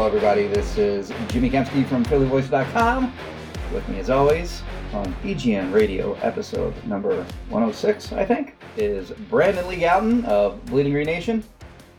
[0.00, 0.46] Hello, everybody.
[0.46, 3.12] This is Jimmy Kempski from PhillyVoice.com.
[3.70, 4.62] With me, as always,
[4.94, 7.16] on BGN Radio, episode number
[7.50, 11.44] 106, I think, is Brandon Lee Gowton of Bleeding Green Nation.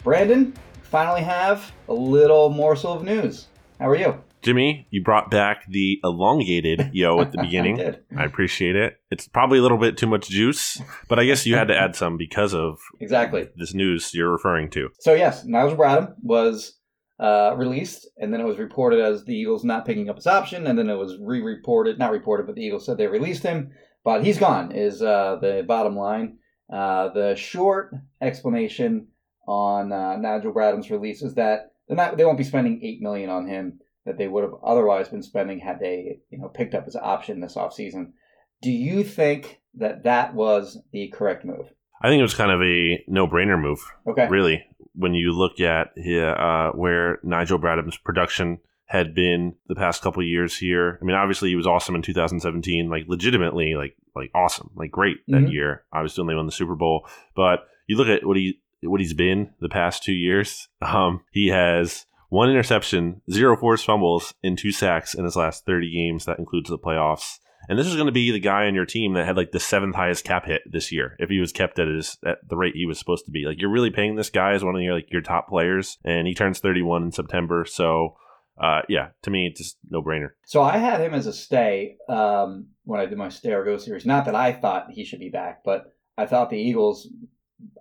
[0.03, 3.49] Brandon, finally have a little morsel of news.
[3.80, 4.19] How are you?
[4.41, 7.80] Jimmy, you brought back the elongated yo at the beginning.
[7.80, 7.99] I did.
[8.17, 8.95] I appreciate it.
[9.11, 11.95] It's probably a little bit too much juice, but I guess you had to add
[11.95, 13.49] some because of Exactly.
[13.58, 14.89] this news you're referring to.
[15.02, 16.80] So, yes, Nigel Bradham was
[17.22, 20.66] uh, released, and then it was reported as the Eagles not picking up his option,
[20.66, 23.72] and then it was re reported, not reported, but the Eagles said they released him,
[24.03, 26.38] but he's gone, is uh, the bottom line.
[26.73, 29.08] Uh, the short explanation
[29.47, 33.30] on uh, Nigel Bradham's release is that they're not, they won't be spending 8 million
[33.30, 36.86] on him that they would have otherwise been spending had they you know picked up
[36.86, 38.14] his option this offseason.
[38.61, 41.71] Do you think that that was the correct move?
[42.02, 44.27] I think it was kind of a no brainer move, Okay.
[44.27, 50.21] really, when you look at uh, where Nigel Bradham's production had been the past couple
[50.21, 50.99] of years here.
[51.02, 55.17] I mean, obviously he was awesome in 2017, like legitimately, like like awesome, like great
[55.29, 55.53] that Mhm.
[55.53, 55.83] year.
[55.93, 59.13] Obviously, when they won the Super Bowl, but you look at what he what he's
[59.13, 60.67] been the past two years.
[60.81, 65.91] Um, he has one interception, zero forced fumbles, and two sacks in his last 30
[65.93, 66.25] games.
[66.25, 67.37] That includes the playoffs.
[67.70, 69.60] And this is going to be the guy on your team that had like the
[69.60, 72.76] seventh highest cap hit this year if he was kept at his at the rate
[72.76, 73.45] he was supposed to be.
[73.45, 76.27] Like you're really paying this guy as one of your like your top players, and
[76.27, 77.66] he turns 31 in September.
[77.66, 78.16] So,
[78.61, 80.32] uh, yeah, to me, it's just no brainer.
[80.45, 83.77] So I had him as a stay um, when I did my stay or go
[83.77, 84.05] series.
[84.05, 87.08] Not that I thought he should be back, but I thought the Eagles.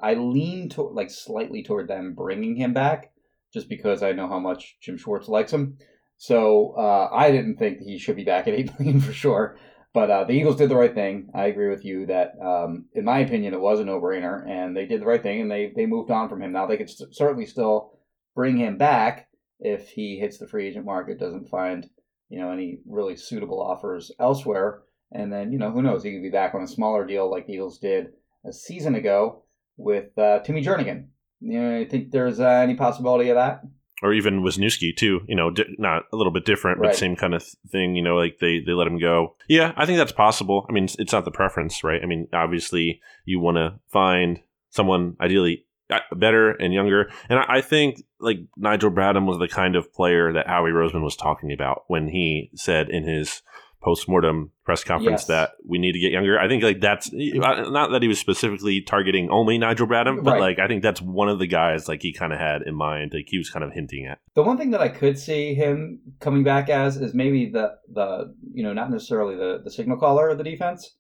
[0.02, 3.12] I leaned to like slightly toward them bringing him back,
[3.52, 5.78] just because I know how much Jim Schwartz likes him.
[6.18, 9.58] So uh, I didn't think he should be back at eight million for sure.
[9.92, 11.30] But uh, the Eagles did the right thing.
[11.34, 14.86] I agree with you that, um, in my opinion, it was a no-brainer, and they
[14.86, 16.52] did the right thing, and they they moved on from him.
[16.52, 17.98] Now they could st- certainly still
[18.36, 19.28] bring him back
[19.58, 21.88] if he hits the free agent market, doesn't find
[22.28, 26.22] you know any really suitable offers elsewhere, and then you know who knows he could
[26.22, 28.12] be back on a smaller deal like the Eagles did
[28.46, 29.42] a season ago
[29.76, 31.08] with uh, Timmy Jernigan.
[31.40, 33.62] You know, I think there's uh, any possibility of that.
[34.02, 36.96] Or even Wisniewski too, you know, di- not a little bit different, but Right.
[36.96, 37.94] same kind of thing.
[37.96, 39.36] You know, like they they let him go.
[39.48, 40.66] Yeah, I think that's possible.
[40.68, 42.00] I mean, it's, it's not the preference, right?
[42.02, 44.40] I mean, obviously you want to find
[44.70, 49.48] someone ideally uh, better and younger, and I, I think like Nigel Bradham was the
[49.48, 53.42] kind of player that Howie Roseman was talking about when he said in his
[53.82, 55.26] post-mortem press conference Yes.
[55.28, 56.38] that we need to get younger.
[56.38, 60.32] I think like that's uh, not that he was specifically targeting only Nigel Bradham, but
[60.32, 60.40] Right.
[60.40, 63.12] like I think that's one of the guys like he kind of had in mind,
[63.14, 64.18] like he was kind of hinting at.
[64.34, 68.34] The one thing that I could see him coming back as is maybe the the
[68.52, 70.96] you know not necessarily the the signal caller of the defense.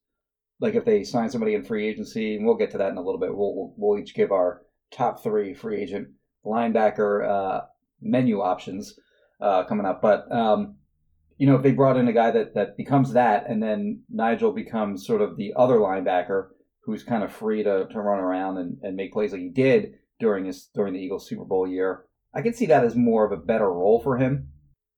[0.58, 3.02] Like if they sign somebody in free agency, and we'll get to that in a
[3.02, 3.34] little bit.
[3.34, 6.08] We'll we'll, we'll each give our top three free agent
[6.44, 7.60] linebacker uh,
[8.00, 8.94] menu options
[9.40, 10.02] uh, coming up.
[10.02, 10.76] But um,
[11.40, 14.52] you know if they brought in a guy that that becomes that, and then Nigel
[14.52, 16.48] becomes sort of the other linebacker
[16.82, 19.94] who's kind of free to, to run around and, and make plays like he did
[20.18, 22.04] during his during the Eagles Super Bowl year.
[22.34, 24.50] I can see that as more of a better role for him.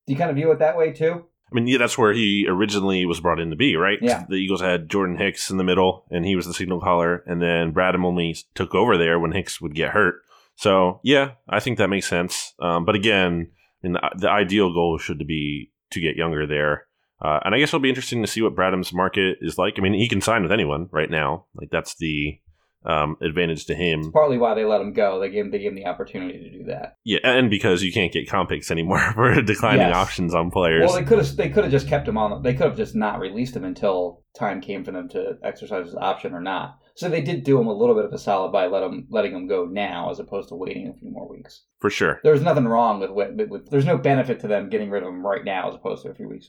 [0.07, 1.27] Do you kind of view it that way too?
[1.53, 3.99] I mean, yeah, that's where he originally was brought in to be, right?
[4.03, 4.25] Yeah.
[4.29, 7.41] The Eagles had Jordan Hicks in the middle, and he was the signal caller, and
[7.41, 10.23] then Bradham only took over there when Hicks would get hurt.
[10.57, 12.55] So, yeah, I think that makes sense.
[12.59, 13.51] Um, but again,
[13.85, 16.87] I mean, the, the ideal goal should be to get younger there.
[17.21, 19.75] Uh, and I guess it'll be interesting to see what Bradham's market is like.
[19.79, 21.47] I mean, he can sign with anyone right now.
[21.55, 22.41] Like that's the
[22.85, 24.11] um, advantage to him.
[24.13, 25.21] Partly why they let him go.
[25.21, 26.97] They gave him, they gave him the opportunity to do that.
[27.05, 29.95] Yeah, and because you can't get comp picks anymore for declining Yes.
[29.95, 30.85] options on players.
[30.87, 32.43] Well, they could have they could have just kept him on.
[32.43, 35.95] They could have just not released him until time came for them to exercise his
[35.95, 36.79] option or not.
[37.03, 39.35] So they did do him a little bit of a solid by let him letting
[39.35, 41.65] him go now as opposed to waiting a few more weeks.
[41.81, 42.21] for sure.
[42.23, 45.27] There's nothing wrong with, with, with there's no benefit to them getting rid of him
[45.27, 46.49] right now as opposed to a few weeks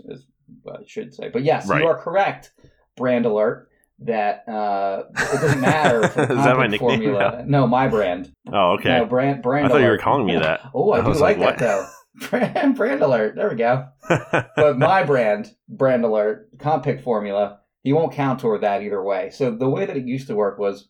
[0.62, 1.30] what I should say.
[1.30, 1.82] But yes, Right.
[1.82, 2.52] you are correct.
[2.96, 3.70] Brand alert
[4.00, 7.44] that uh, it doesn't matter for Is that my nickname formula.
[7.48, 8.32] No, my brand.
[8.52, 8.90] Oh, okay.
[9.00, 9.66] No, brand brand.
[9.66, 10.02] I thought you were alert.
[10.02, 10.62] calling me that.
[10.76, 11.88] oh, I, I do like, like, that though.
[12.30, 13.36] Brand, brand alert.
[13.36, 13.88] There we go.
[14.08, 19.30] but my brand, brand alert, comp pick formula, he won't count toward that either way.
[19.30, 20.89] So the way that it used to work was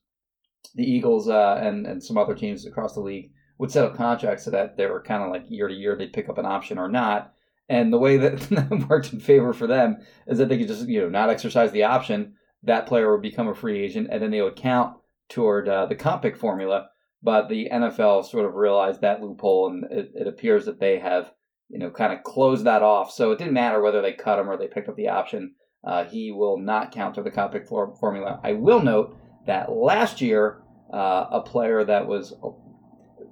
[0.75, 4.45] the Eagles uh, and and some other teams across the league would set up contracts
[4.45, 6.77] so that they were kind of like year to year they'd pick up an option
[6.77, 7.33] or not.
[7.69, 9.97] And the way that worked in favor for them
[10.27, 12.35] is that they could just you know not exercise the option.
[12.63, 14.95] That player would become a free agent, and then they would count
[15.29, 16.89] toward uh, the comp pick formula.
[17.21, 21.31] But the NFL sort of realized that loophole, and it, it appears that they have
[21.73, 23.11] you know, kind of closed that off.
[23.11, 25.55] So it didn't matter whether they cut him or they picked up the option.
[25.83, 28.39] Uh, he will not count to the comp pick for- formula.
[28.43, 32.33] I will note that last year, uh, a player that was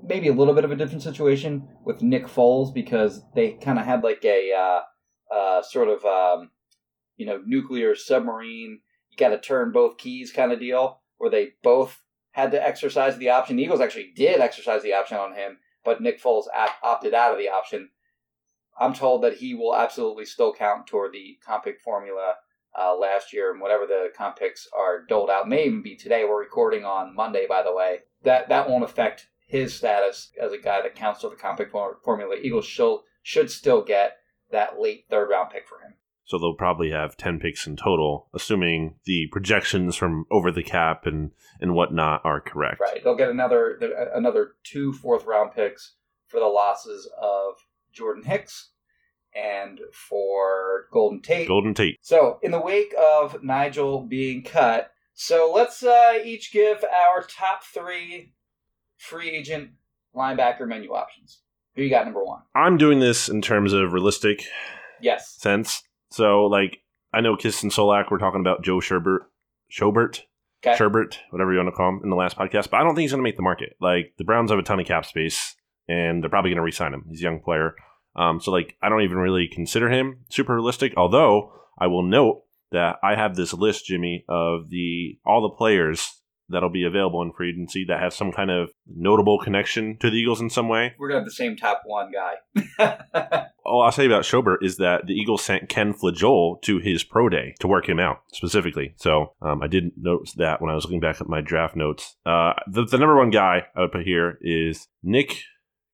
[0.04, 3.86] maybe a little bit of a different situation with Nick Foles because they kind of
[3.86, 6.50] had like a uh, uh, sort of, um,
[7.18, 11.50] you know, nuclear submarine, you got to turn both keys kind of deal where they
[11.64, 12.02] both
[12.32, 13.56] had to exercise the option.
[13.58, 17.32] The Eagles actually did exercise the option on him, but Nick Foles op- opted out
[17.32, 17.90] of the option.
[18.80, 22.36] I'm told that he will absolutely still count toward the comp pick formula
[22.80, 26.24] uh, last year, and whatever the comp picks are doled out may even be today.
[26.24, 28.00] We're recording on Monday, by the way.
[28.24, 31.72] That that won't affect his status as a guy that counts toward the comp pick
[31.72, 32.36] for- formula.
[32.42, 34.18] Eagles should should still get
[34.52, 35.96] that late third round pick for him.
[36.24, 41.06] So they'll probably have 10 picks in total, assuming the projections from over the cap
[41.06, 42.80] and, and whatnot are correct.
[42.80, 43.04] Right.
[43.04, 43.78] They'll get another
[44.14, 45.96] another two fourth round picks
[46.28, 47.56] for the losses of
[47.94, 48.70] Jordan Hicks
[49.36, 51.48] and for Golden Tate.
[51.48, 51.98] Golden Tate.
[52.02, 57.64] So, in the wake of Nigel being cut, so let's uh, each give our top
[57.64, 58.34] three
[58.98, 59.72] free agent
[60.16, 61.42] linebacker menu options.
[61.76, 62.42] Who you got number one?
[62.56, 64.44] I'm doing this in terms of realistic
[65.02, 65.36] Yes.
[65.40, 65.82] sense.
[66.12, 66.80] So, like,
[67.14, 69.20] I know Kiss and Solak were talking about Joe Sherbert,
[69.72, 70.22] Schobert,
[70.64, 70.78] Okay.
[70.78, 73.02] Sherbert, whatever you want to call him, in the last podcast, but I don't think
[73.04, 73.76] he's going to make the market.
[73.80, 75.56] Like, the Browns have a ton of cap space,
[75.92, 77.06] and they're probably going to re-sign him.
[77.10, 77.76] He's a young player.
[78.16, 80.94] Um, so, like, I don't even really consider him super realistic.
[80.96, 86.22] Although I will note that I have this list, Jimmy, of the all the players
[86.52, 90.18] that'll be available in free agency that have some kind of notable connection to the
[90.18, 90.94] Eagles in some way.
[91.00, 93.48] We're going to have the same top one guy.
[93.66, 97.30] All I'll say about Schobert is that the Eagles sent Ken Flajole to his pro
[97.30, 98.94] day to work him out specifically.
[98.98, 102.18] So um, I did notice that when I was looking back at my draft notes.
[102.26, 105.38] Uh, the, the number one guy I would put here is Nick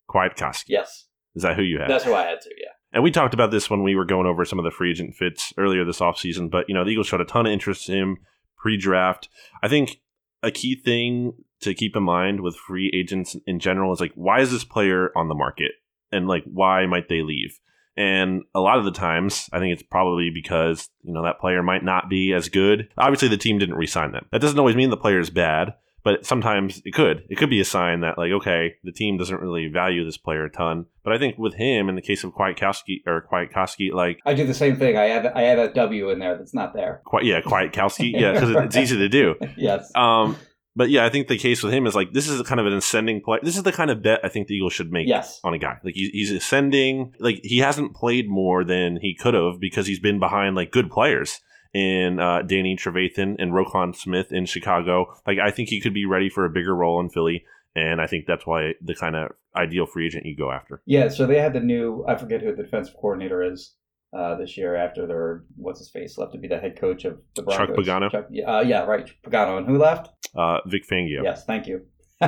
[0.09, 0.65] Kwiatkowski.
[0.69, 1.05] yes.
[1.35, 1.89] Is that who you had?
[1.89, 2.71] That's who I had to, yeah.
[2.91, 5.13] And we talked about this when we were going over some of the free agent
[5.13, 6.49] fits earlier this offseason.
[6.49, 8.17] But, you know, the Eagles showed a ton of interest in him
[8.57, 9.29] pre draft.
[9.61, 9.99] I think
[10.41, 14.41] a key thing to keep in mind with free agents in general is like, why
[14.41, 15.73] is this player on the market?
[16.11, 17.59] And like, why might they leave?
[17.95, 21.63] And a lot of the times, I think it's probably because, you know, that player
[21.63, 22.89] might not be as good.
[22.97, 24.27] Obviously, the team didn't re sign them.
[24.31, 25.73] That doesn't always mean the player is bad,
[26.07, 27.23] but sometimes it could.
[27.29, 30.45] It could be a sign that, like, okay, the team doesn't really value this player
[30.45, 30.85] a ton.
[31.03, 34.47] But I think with him, in the case of Kwiatkowski, or Kwiatkowski, like, I do
[34.47, 34.95] the same thing.
[34.95, 37.01] I add I add a W in there that's not there.
[37.03, 39.35] Qui- yeah, Kwiatkowski, yeah, because it's easy to do.
[39.57, 39.91] yes.
[39.95, 40.37] Um,
[40.77, 42.73] but yeah, I think the case with him is like this is kind of an
[42.73, 43.39] ascending play.
[43.43, 45.41] This is the kind of bet I think the Eagles should make Yes.
[45.43, 45.77] on a guy.
[45.83, 47.15] Like he's, he's ascending.
[47.19, 50.89] Like he hasn't played more than he could have because he's been behind like good
[50.89, 51.41] players
[51.77, 55.13] in uh, Danny Trevathan and Roquan Smith in Chicago.
[55.27, 58.07] Like I think he could be ready for a bigger role in Philly, and I
[58.07, 60.81] think that's why the kind of ideal free agent you go after.
[60.87, 63.75] Yeah, so they had the new I forget who the defensive coordinator is
[64.17, 67.19] uh, this year after their what's his face left to be the head coach of
[67.35, 67.85] the Chuck Broncos.
[67.85, 68.11] Pagano?
[68.11, 69.07] Chuck, uh, yeah, right.
[69.23, 69.59] Pagano.
[69.59, 70.09] And who left?
[70.35, 71.23] Uh, Vic Fangio.
[71.23, 71.85] Yes, thank you.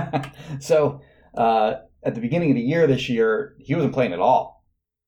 [0.60, 1.02] so
[1.36, 4.64] uh, at the beginning of the year this year, he wasn't playing at all.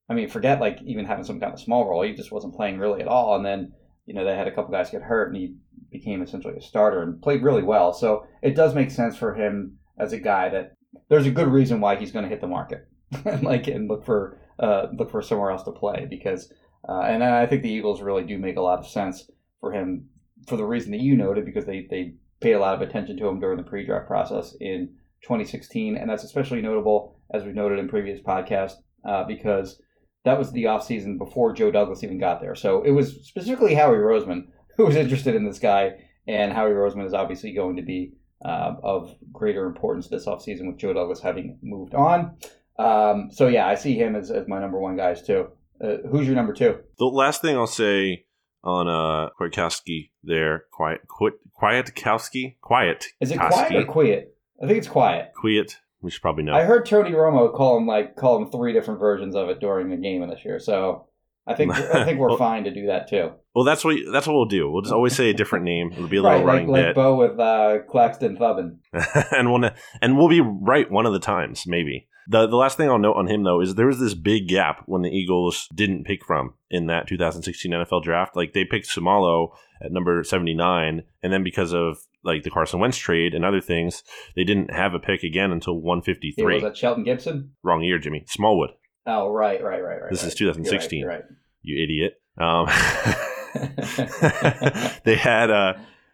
[0.10, 2.02] I mean, forget like even having some kind of small role.
[2.02, 3.36] He just wasn't playing really at all.
[3.36, 3.74] And then
[4.12, 5.56] you know they had a couple guys get hurt, and he
[5.90, 7.94] became essentially a starter and played really well.
[7.94, 10.74] So it does make sense for him as a guy that
[11.08, 12.90] there's a good reason why he's going to hit the market,
[13.42, 16.52] like and look for uh, look for somewhere else to play because.
[16.90, 20.10] Uh, and I think the Eagles really do make a lot of sense for him
[20.48, 23.28] for the reason that you noted because they, they paid a lot of attention to
[23.28, 24.90] him during the pre-draft process in
[25.22, 28.74] 2016 and that's especially notable as we've noted in previous podcasts
[29.06, 29.80] uh, because
[30.24, 33.98] that was the offseason before joe douglas even got there so it was specifically howie
[33.98, 34.48] roseman
[34.78, 35.92] who was interested in this guy
[36.28, 38.14] and howie roseman is obviously going to be
[38.44, 42.36] uh, of greater importance this offseason with Joe Douglas having moved on.
[42.80, 45.50] Um, so yeah, I see him as, as my number one guys too.
[45.84, 46.80] Uh, who's your number two?
[46.98, 48.26] The last thing I'll say
[48.64, 53.06] on uh Kwiatkowski there, quiet, quiet, Kwiatkowski, quiet.
[53.20, 54.36] Is it quiet or quiet?
[54.62, 55.32] I think it's quiet.
[55.36, 55.78] Quiet.
[56.02, 56.54] We should probably know.
[56.54, 59.90] I heard Tony Romo call him like call him three different versions of it during
[59.90, 60.60] the game of this year.
[60.60, 61.08] So
[61.48, 63.32] I think I think we're Well- fine to do that too.
[63.56, 64.70] well, that's what that's what we'll do.
[64.72, 65.92] We'll just always say a different name.
[65.92, 68.78] It'll be a little Right, like running like bit, Bo with uh, Claxton Thubbin.
[69.32, 69.70] and we'll
[70.02, 72.08] and we'll be right one of the times, maybe.
[72.28, 74.84] The the last thing I'll note on him though is there was this big gap
[74.86, 78.36] when the Eagles didn't pick from in that 2016 NFL draft.
[78.36, 79.50] Like they picked Seumalo
[79.84, 84.04] at number 79, and then because of like the Carson Wentz trade and other things,
[84.36, 86.54] they didn't have a pick again until Yeah, 153.
[86.56, 87.52] was that Shelton Gibson?
[87.64, 88.24] Wrong year, Jimmy.
[88.28, 88.72] Smallwood,
[89.06, 90.12] Oh, right, right, right, right.
[90.12, 91.00] This is 2016.
[91.00, 91.24] You're right.
[91.62, 92.22] you idiot.
[92.38, 92.76] Um, You're
[93.06, 93.28] right.
[95.04, 95.74] they had uh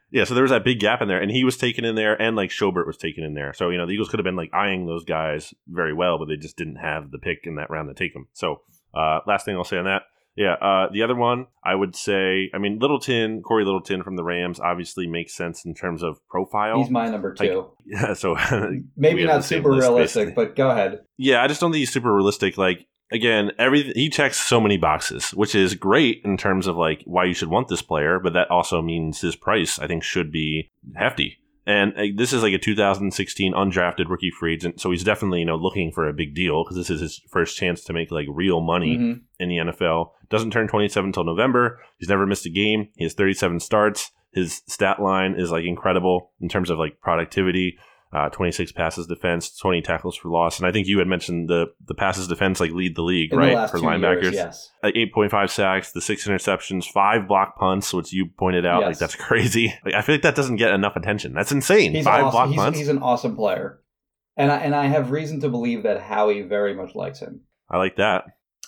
[0.09, 2.19] yeah, so there was that big gap in there, and he was taken in there,
[2.19, 3.51] and like Schobert was taken in there.
[3.53, 6.29] So you know the Eagles could have been like eyeing those guys very well, but
[6.29, 8.27] they just didn't have the pick in that round to take them.
[8.31, 8.61] So
[8.93, 10.03] uh, last thing I'll say on that,
[10.37, 14.23] yeah, uh, the other one I would say, I mean Littleton, Cory Littleton from the
[14.23, 16.77] Rams, obviously makes sense in terms of profile.
[16.77, 17.69] He's my number Like, two.
[17.85, 18.35] yeah, so
[18.95, 20.45] Maybe not super list, realistic, basically.
[20.45, 21.01] but go ahead.
[21.17, 22.57] Yeah, I just don't think he's super realistic.
[22.57, 27.01] Like again, every he checks so many boxes, which is great in terms of like
[27.05, 30.31] why you should want this player, but that also means his price I think should
[30.31, 31.39] be hefty.
[31.67, 35.45] And uh, this is like a 2016 undrafted rookie free agent, so he's definitely you
[35.45, 38.25] know looking for a big deal because this is his first chance to make like
[38.29, 39.21] real money Mhm.
[39.39, 40.13] in the NFL.
[40.29, 41.79] Doesn't turn 27 until November.
[41.99, 42.87] He's never missed a game.
[42.95, 44.11] He has 37 starts.
[44.33, 47.77] His stat line is like incredible in terms of like productivity.
[48.13, 51.65] Uh, 26 passes defense, 20 tackles for loss, and I think you had mentioned the
[51.85, 54.21] the passes defense like lead the league, In right, the for linebackers.
[54.23, 54.71] years, yes.
[54.81, 58.83] Like 8.5 sacks, the six interceptions, five block punts, which you pointed out.
[58.83, 59.73] Like that's crazy.
[59.85, 61.33] Like I feel like that doesn't get enough attention.
[61.33, 61.93] That's insane.
[61.93, 62.31] He's five awesome.
[62.31, 62.79] block He's, punts.
[62.79, 63.81] he's an awesome player,
[64.37, 67.41] and I, and I have reason to believe that Howie very much likes him.
[67.69, 68.23] I like that.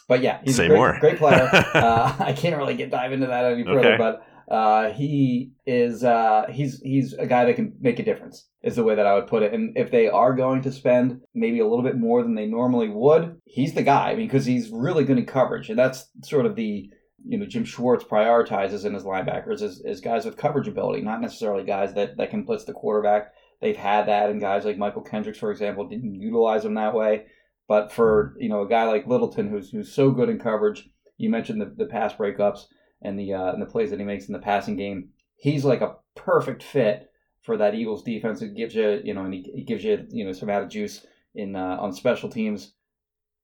[0.10, 0.98] But yeah, he's Say a great, more.
[1.00, 1.48] great player.
[1.74, 3.98] uh, I can't really get dive into that any further, Okay.
[3.98, 8.48] but uh, he is uh, he's he's a guy that can make a difference.
[8.64, 9.54] Is the way that I would put it.
[9.54, 12.90] And if they are going to spend maybe a little bit more than they normally
[12.90, 14.10] would, he's the guy.
[14.10, 16.90] I mean, because he's really good in coverage, and that's sort of the
[17.24, 21.22] you know Jim Schwartz prioritizes in his linebackers is, is guys with coverage ability, not
[21.22, 23.32] necessarily guys that that can blitz the quarterback.
[23.62, 27.26] They've had that, and guys like Mychal Kendricks, for example, didn't utilize them that way.
[27.68, 31.30] But for you know a guy like Littleton, who's who's so good in coverage, you
[31.30, 32.66] mentioned the, the pass breakups
[33.02, 35.10] and the uh, and the plays that he makes in the passing game.
[35.36, 37.10] He's like a perfect fit
[37.42, 38.42] for that Eagles defense.
[38.42, 41.56] It gives you you know and he, gives you you know some added juice in
[41.56, 42.74] uh, on special teams.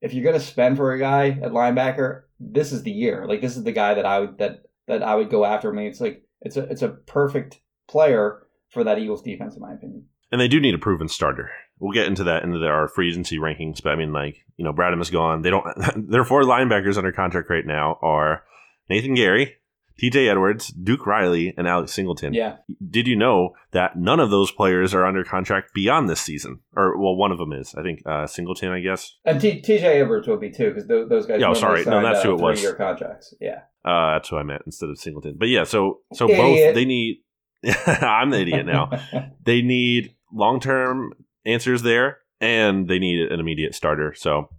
[0.02, 3.26] If you're gonna spend for a guy at linebacker, this is the year.
[3.28, 5.72] Like this is the guy that I would that that I would go after.
[5.72, 9.62] I mean, it's like it's a it's a perfect player for that Eagles defense, in
[9.62, 10.06] my opinion.
[10.32, 11.50] And they do need a proven starter.
[11.80, 14.74] We'll get into that into our free agency rankings, but I mean, like you know,
[14.74, 15.42] Bradham is gone.
[15.42, 15.66] They don't.
[16.10, 18.44] their four linebackers under contract right now are
[18.90, 19.56] Nathan Gerry,
[19.98, 20.28] T.J.
[20.28, 22.34] Edwards, Duke Riley, and Alex Singleton.
[22.34, 22.58] Yeah,
[22.90, 26.60] Did you know that none of those players are under contract beyond this season?
[26.76, 27.74] Or well, one of them is.
[27.76, 28.72] I think uh, Singleton.
[28.72, 30.02] I guess and T- T.J.
[30.02, 31.40] Edwards will be too because th- those guys.
[31.40, 31.86] Yeah, oh, sorry.
[31.86, 32.60] No, that's uh, who it was.
[32.60, 33.34] Three-year contracts.
[33.40, 33.62] Yeah.
[33.86, 35.36] uh, that's who I meant instead of Singleton.
[35.40, 36.40] But yeah, so so Idiot.
[36.40, 37.22] both they need.
[37.88, 38.92] I'm the idiot now.
[39.44, 41.14] they need long term
[41.46, 44.14] answers there, and they need an immediate starter.
[44.16, 44.50] So,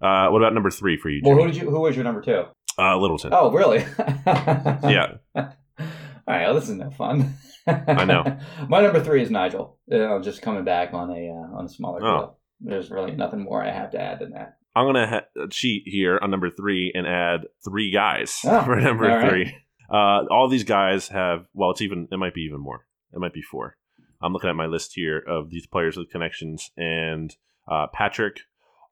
[0.00, 1.70] uh, what about number three for you, well, who did you?
[1.70, 2.44] Who was your number two?
[2.78, 3.30] Uh, Littleton.
[3.32, 3.78] Oh, really?
[4.26, 5.14] Yeah.
[5.34, 5.44] All
[6.34, 6.46] right.
[6.46, 7.34] Well, this is no fun.
[7.66, 8.24] I know.
[8.68, 9.78] My number three is Nigel.
[9.90, 12.16] Uh, just coming back on a uh, on a smaller Oh.
[12.18, 12.38] deal.
[12.60, 14.56] There's really nothing more I have to add than that.
[14.74, 19.08] I'm gonna ha- cheat here on number three and add three guys Oh, for number
[19.10, 19.28] all right.
[19.30, 19.56] three.
[19.90, 21.46] Uh, all these guys have.
[21.54, 22.08] Well, it's even.
[22.10, 22.86] It might be even more.
[23.12, 23.76] It might be four.
[24.22, 27.34] I'm looking at my list here of these players with connections, and
[27.70, 28.40] uh, Patrick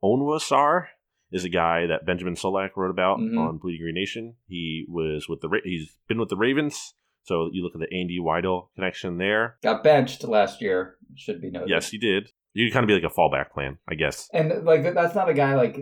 [0.02, 0.86] Onwuasor
[1.32, 3.38] is a guy that Benjamin Solak wrote about Mhm.
[3.38, 4.36] on Bleeding Green Nation.
[4.46, 5.48] He was with the.
[5.48, 6.94] Ra- He's been with the Ravens.
[7.24, 9.56] So you look at the Andy Weidl connection there.
[9.62, 10.96] Got benched last year.
[11.16, 11.70] Should be noted.
[11.70, 12.30] Yes, he did.
[12.52, 14.28] You kind of be like a fallback plan, I guess.
[14.32, 15.78] And like that's not a guy like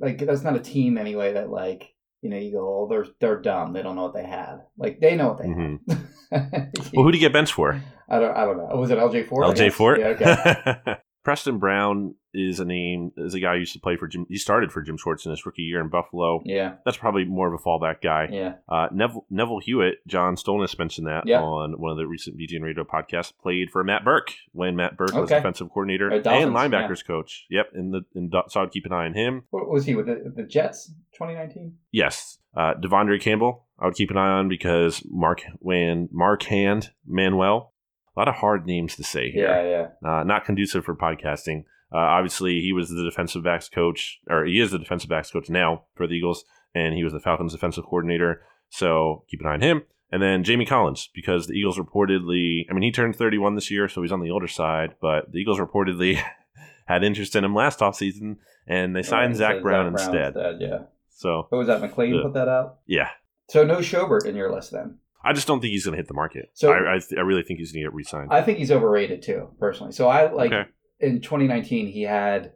[0.00, 3.40] like that's not a team anyway that like you know you go oh they're they're
[3.40, 5.92] dumb they don't know what they have like they know what they mm-hmm.
[5.92, 6.06] have.
[6.92, 7.80] Well, who did you get benched for?
[8.08, 8.76] I don't I don't know.
[8.76, 9.56] Was it LJ Ford?
[9.56, 9.72] LJ?
[9.72, 10.00] Fort.
[10.00, 10.96] Yeah, okay.
[11.26, 13.10] Preston Brown is a name.
[13.16, 14.26] Is a guy who used to play for Jim.
[14.28, 16.40] He started for Jim Schwartz in his rookie year in Buffalo.
[16.44, 18.28] yeah, That's probably more of a fallback guy.
[18.30, 18.52] yeah.
[18.68, 21.42] Uh, Neville, Neville Hewitt, John Stolnis mentioned that Yeah.
[21.42, 23.32] on one of the recent BGN Radio podcasts.
[23.42, 27.44] Played for Matt Burke when Matt Burke was defensive coordinator Dolphins, and linebackers coach.
[27.50, 29.42] Yep, and the and so I'd keep an eye on him.
[29.50, 30.92] What was he with the, the Jets?
[31.14, 31.74] 2019.
[31.90, 33.66] Yes, uh, De'Vondre Campbell.
[33.80, 37.72] I would keep an eye on because Mark when Marquand Manuel
[38.16, 39.46] A lot of hard names to say here.
[39.46, 40.20] Yeah, yeah.
[40.20, 41.64] Uh, not conducive for podcasting.
[41.92, 45.48] Uh, obviously, he was the defensive backs coach, or he is the defensive backs coach
[45.50, 46.44] now for the Eagles,
[46.74, 48.42] and he was the Falcons defensive coordinator.
[48.70, 49.82] So keep an eye on him.
[50.10, 53.88] And then Jamie Collins, because the Eagles reportedly, I mean, he turned 31 this year,
[53.88, 56.20] so he's on the older side, but the Eagles reportedly
[56.86, 60.34] had interest in him last offseason, and they signed Yeah, Zach Brown Brown instead.
[60.60, 60.78] Yeah.
[61.10, 61.82] So, What was that?
[61.82, 62.78] McLane put that out.
[62.86, 63.10] yeah.
[63.48, 64.98] So no Schobert in your list then.
[65.26, 66.50] I just don't think he's going to hit the market.
[66.54, 68.28] So- I, I, th- I really think he's going to get re signed.
[68.32, 69.92] I think he's overrated too, personally.
[69.92, 70.68] So I like Okay.
[71.00, 72.52] in 2019 he had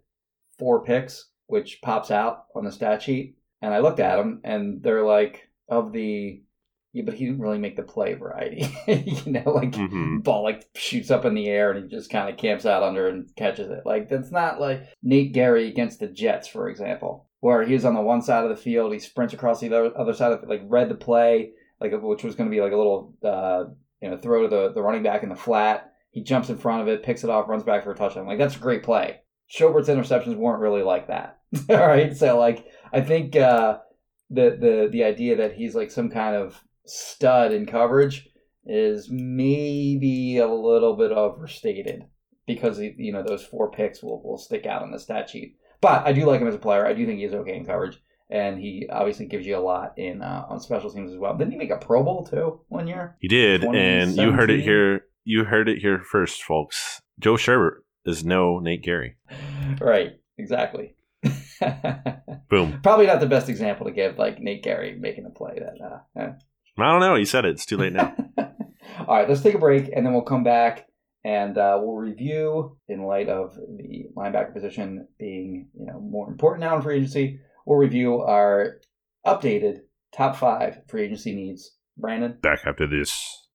[0.58, 4.82] four picks, which pops out on the stat sheet, and I looked at them, and
[4.82, 6.42] they're like of the
[6.92, 8.66] yeah, but he didn't really make the play variety.
[8.88, 10.24] you know, like Mhm.
[10.24, 13.06] ball like shoots up in the air and he just kind of camps out under
[13.06, 13.82] and catches it.
[13.86, 17.94] Like that's not like Nate Gerry against the Jets, for example, where he was on
[17.94, 20.62] the one side of the field, he sprints across the other, other side of like
[20.64, 23.64] read the play, like which was going to be like a little uh,
[24.00, 25.92] you know throw to the the running back in the flat.
[26.10, 28.26] He jumps in front of it, picks it off, runs back for a touchdown.
[28.26, 29.20] Like that's a great play.
[29.46, 31.38] Schobert's interceptions weren't really like that.
[31.70, 33.78] All right, so like I think uh,
[34.30, 38.28] the the the idea that he's like some kind of stud in coverage
[38.66, 42.04] is maybe a little bit overstated
[42.46, 45.56] because you know those four picks will, will stick out on the stat sheet.
[45.80, 46.86] But I do like him as a player.
[46.86, 47.98] I do think he's okay in coverage,
[48.30, 51.36] and he obviously gives you a lot in uh, on special teams as well.
[51.36, 53.16] Didn't he make a Pro Bowl too one year?
[53.20, 55.06] He did, and you heard it here.
[55.24, 57.02] You heard it here first, folks.
[57.18, 59.16] Joe Sherbert is no Nate Gerry.
[59.80, 60.96] Right, exactly.
[62.50, 62.80] Boom.
[62.82, 65.60] Probably not the best example to give, like Nate Gerry making a play.
[65.60, 66.32] That uh, eh.
[66.78, 67.14] I don't know.
[67.14, 67.50] He said it.
[67.50, 68.14] It's too late now.
[69.06, 70.86] All right, let's take a break and then we'll come back
[71.24, 76.62] and uh, we'll review in light of the linebacker position being you know more important
[76.62, 77.40] now in free agency.
[77.70, 78.80] We'll review our
[79.24, 81.70] updated top five free agency needs.
[81.96, 83.46] Brandon, Back after this.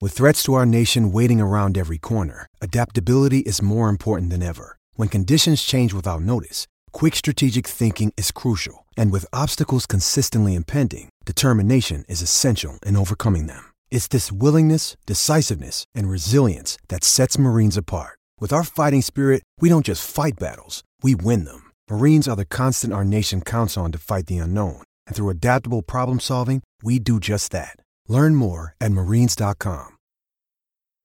[0.00, 4.78] With threats to our nation waiting around every corner, adaptability is more important than ever.
[4.94, 8.86] When conditions change without notice, quick strategic thinking is crucial.
[8.96, 13.74] And with obstacles consistently impending, determination is essential in overcoming them.
[13.90, 18.18] It's this willingness, decisiveness, and resilience that sets Marines apart.
[18.40, 21.71] With our fighting spirit, we don't just fight battles, we win them.
[21.92, 24.82] Marines are the constant our nation counts on to fight the unknown.
[25.06, 27.76] And through adaptable problem solving, we do just that.
[28.08, 29.98] Learn more at marines.com.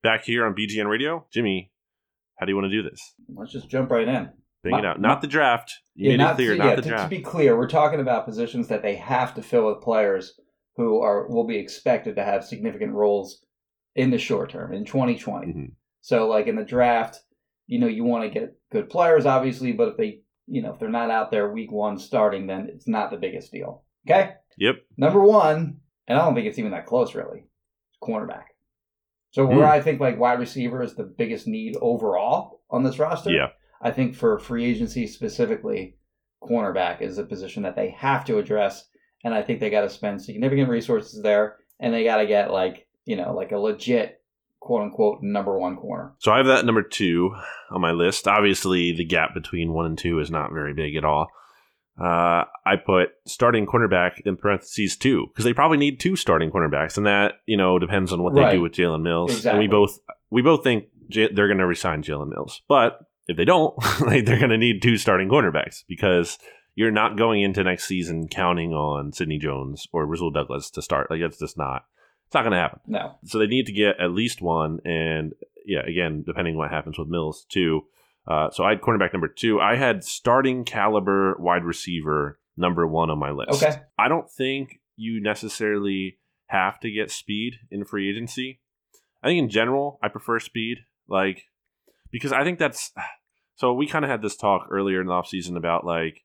[0.01, 1.71] Back here on BGN Radio, Jimmy.
[2.37, 3.01] How do you want to do this?
[3.35, 4.29] let's just jump right in.
[4.63, 5.01] Bang it out.
[5.01, 5.73] Not the draft.
[5.93, 6.51] You made not it clear.
[6.51, 9.35] to, not yeah, the to, to be clear, we're talking about positions that they have
[9.35, 10.39] to fill with players
[10.77, 13.43] who are will be expected to have significant roles
[13.95, 15.47] in the short term in 2020.
[15.47, 15.71] Mhm.
[15.99, 17.19] So, like in the draft,
[17.65, 20.79] you know, you want to get good players, obviously, but if they, you know, if
[20.79, 23.83] they're not out there week one starting, then it's not the biggest deal.
[24.07, 24.33] Okay.
[24.57, 24.75] Yep.
[24.97, 27.45] Number one, and I don't think it's even that close, really.
[28.01, 28.45] Cornerback.
[29.31, 29.65] So where.
[29.65, 33.31] I think like wide receiver is the biggest need overall on this roster.
[33.31, 33.49] Yeah.
[33.81, 35.97] I think for free agency specifically,
[36.41, 38.87] cornerback is a position that they have to address,
[39.23, 42.51] and I think they got to spend significant resources there, and they got to get
[42.51, 44.16] like you know like a legit
[44.67, 46.13] quote unquote number one corner.
[46.19, 47.33] So I have that number two
[47.71, 48.27] on my list.
[48.27, 51.27] Obviously, the gap between one and two is not very big at all.
[51.99, 56.97] Uh, I put starting cornerback in parentheses two because they probably need two starting cornerbacks,
[56.97, 58.51] and that you know depends on what they Right.
[58.53, 59.31] do with Jalen Mills.
[59.35, 59.49] Exactly.
[59.51, 59.97] And we both
[60.29, 64.25] we both think J- they're going to resign Jalen Mills, but if they don't, like
[64.25, 66.37] they're going to need two starting cornerbacks because
[66.75, 71.09] you're not going into next season counting on Sidney Jones or Rasul Douglas to start.
[71.09, 71.85] Like that's just not.
[72.27, 72.81] It's not going to happen.
[72.87, 75.33] No, So they need to get at least one, and
[75.65, 77.85] yeah, again, depending what happens with Mills too.
[78.27, 79.61] Uh, so I had cornerback number two.
[79.61, 83.63] I had starting caliber wide receiver number one on my list.
[83.63, 83.79] Okay.
[83.97, 88.59] I don't think you necessarily have to get speed in free agency.
[89.23, 91.43] I think in general, I prefer speed, like
[92.11, 92.91] because I think that's.
[93.59, 96.21] So we kind of had this talk earlier in the offseason about like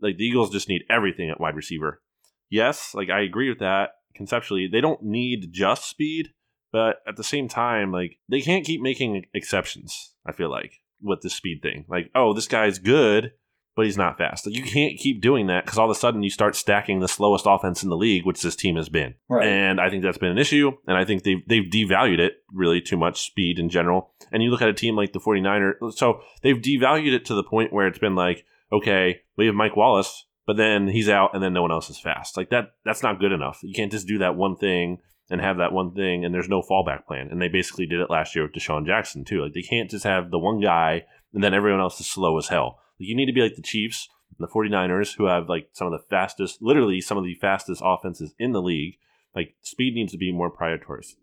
[0.00, 2.00] like the Eagles just need everything at wide receiver.
[2.48, 4.68] Yes, like I agree with that conceptually.
[4.70, 6.30] They don't need just speed,
[6.72, 10.14] but at the same time, like they can't keep making exceptions.
[10.26, 13.32] I feel like with the speed thing, like oh, this guy's good,
[13.76, 14.46] but he's not fast.
[14.46, 17.08] Like you can't keep doing that because all of a sudden you start stacking the
[17.08, 19.14] slowest offense in the league, which this team has been.
[19.28, 19.46] Right.
[19.46, 20.72] And I think that's been an issue.
[20.86, 24.14] And I think they've, they've devalued it really too much, speed in general.
[24.32, 27.44] And you look at a team like the 49ers, so they've devalued it to the
[27.44, 31.42] point where it's been like, okay, we have Mike Wallace, but then he's out and
[31.42, 32.36] then no one else is fast.
[32.36, 33.60] Like that, that's not good enough.
[33.62, 36.62] You can't just do that one thing and have that one thing and there's no
[36.62, 37.28] fallback plan.
[37.30, 39.42] And they basically did it last year with DeSean Jackson too.
[39.42, 41.04] Like they can't just have the one guy
[41.34, 42.78] and then everyone else is slow as hell.
[43.00, 45.88] Like you need to be like the Chiefs and the 49ers who have like some
[45.88, 48.98] of the fastest, literally some of the fastest offenses in the league.
[49.34, 51.16] Like speed needs to be more prioritized.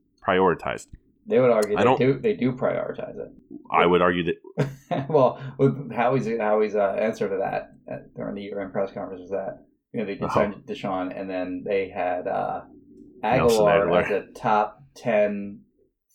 [1.28, 3.32] They would argue I they do they do prioritize it.
[3.72, 4.24] I would argue
[4.58, 9.22] that well, with Howie's Howie's uh, answer to that uh, during the year-end press conference
[9.22, 10.34] was that you know they did Uh-huh.
[10.34, 12.62] sign DeSean, and then they had uh,
[13.24, 14.04] Agholor Agholor.
[14.06, 15.62] as a top ten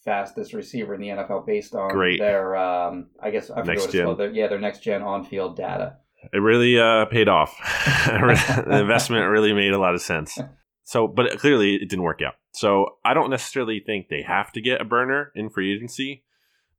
[0.05, 2.19] fastest receiver in the NFL based on Great.
[2.21, 4.05] their um, I guess I forget Next what it's gen.
[4.05, 4.19] called.
[4.19, 5.97] Their, yeah, their next gen on-field data.
[6.33, 7.55] it really uh, paid off.
[8.07, 10.39] the investment really made a lot of sense.
[10.85, 12.35] So, but clearly it didn't work out.
[12.59, 16.25] So I don't necessarily think they have to get a burner in free agency.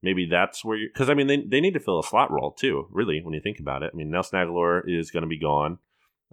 [0.04, 2.52] Maybe that's where you because I mean they they need to fill a slot role
[2.52, 2.88] too.
[2.92, 5.78] Really, when you think about it, I mean Nelson Agholor is going to be gone.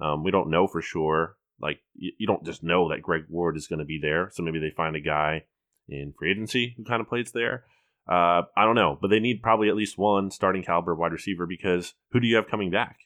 [0.02, 1.36] Um, we don't know for sure.
[1.60, 4.30] Like you, you don't just know that Greg Ward is going to be there.
[4.32, 5.44] So maybe they find a guy
[5.88, 7.66] in free agency who kind of plays there.
[8.08, 11.46] Uh, I don't know, but they need probably at least one starting caliber wide receiver
[11.46, 12.98] because who do you have coming back?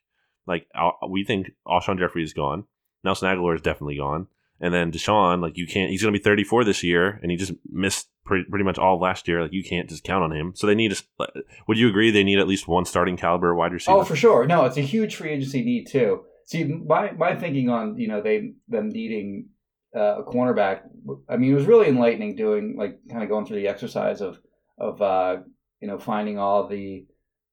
[0.46, 0.66] Like
[1.06, 2.64] we think Alshon Jeffery is gone.
[3.04, 4.28] Nelson Agholor is definitely gone.
[4.60, 5.90] And then DeSean, like you can't.
[5.90, 9.00] He's going to be 34 this year, and he just missed pretty, pretty much all
[9.00, 9.42] last year.
[9.42, 10.52] Like you can't just count on him.
[10.54, 10.92] So they need.
[10.92, 11.26] A,
[11.66, 13.96] would you agree they need at least one starting caliber wide receiver?
[13.96, 14.46] Oh, for sure.
[14.46, 16.24] No, it's a huge free agency need too.
[16.44, 19.48] See, my my thinking on you know they them needing
[19.96, 20.82] uh, a cornerback.
[21.28, 24.38] I mean, it was really enlightening doing like kind of going through the exercise of
[24.76, 25.38] of uh,
[25.80, 27.06] you know finding all the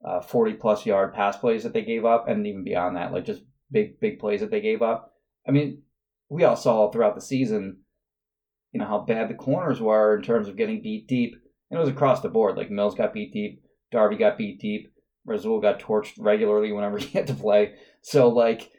[0.03, 3.25] uh, forty plus yard pass plays that they gave up, and even beyond that, like
[3.25, 5.13] just big big plays that they gave up.
[5.47, 5.83] I mean,
[6.29, 7.79] we all saw throughout the season,
[8.71, 11.35] you know how bad the corners were in terms of getting beat deep,
[11.69, 12.57] and it was across the board.
[12.57, 14.93] Like Mills got beat deep, Darby got beat deep.
[15.25, 17.75] Rasul got torched regularly whenever he had to play.
[18.01, 18.71] So like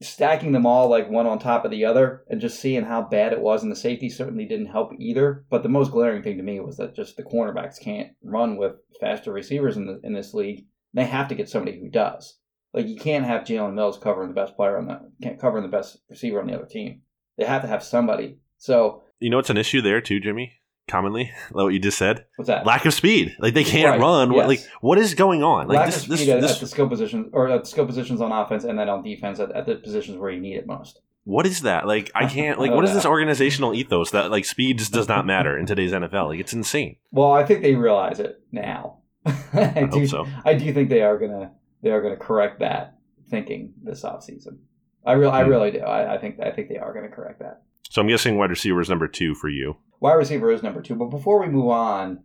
[0.00, 3.32] stacking them all like one on top of the other and just seeing how bad
[3.32, 5.44] it was and the safety certainly didn't help either.
[5.48, 8.72] But the most glaring thing to me was that just the cornerbacks can't run with
[9.00, 10.66] faster receivers in the, in this league.
[10.94, 12.38] They have to get somebody who does.
[12.72, 15.68] Like you can't have Jalen Mills covering the best player on the can't covering the
[15.68, 17.02] best receiver on the other team.
[17.38, 18.38] They have to have somebody.
[18.58, 20.52] So you know, it's an issue there too, Jimmy.
[20.88, 22.66] Commonly, like what you just said, what's that?
[22.66, 23.36] lack of speed.
[23.38, 24.32] Like they can't Right, run.
[24.32, 25.68] What, like what is going on?
[25.68, 27.86] Like Lack this, of this, at, this at the skill positions or at the skill
[27.86, 30.66] positions on offense and then on defense at, at the positions where you need it
[30.66, 31.00] most.
[31.24, 31.86] what is that?
[31.86, 32.58] Like I can't.
[32.58, 35.92] Like what don't this organizational ethos that like speed just does not matter in today's
[35.92, 36.28] NFL?
[36.28, 36.96] Like it's insane.
[37.12, 38.98] Well, I think they realize it now.
[39.24, 40.26] I, I do, hope so.
[40.44, 41.52] I do think they are gonna
[41.82, 42.96] they are gonna correct that
[43.28, 44.58] thinking this offseason.
[45.04, 45.50] I real I Hmm.
[45.50, 45.80] really do.
[45.80, 47.62] I, I think I think they are gonna correct that.
[47.90, 49.76] So I'm guessing wide receiver is number two for you.
[50.00, 52.24] Wide receiver is number two, but before we move on,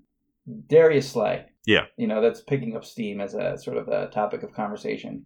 [0.67, 1.45] Darius Slay.
[1.65, 1.85] Yeah.
[1.97, 5.25] you know that's picking up steam as a sort of a topic of conversation,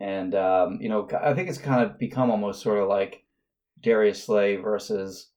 [0.00, 3.22] and um, you know I think it's kind of become almost sort of like
[3.80, 5.30] Darius Slay versus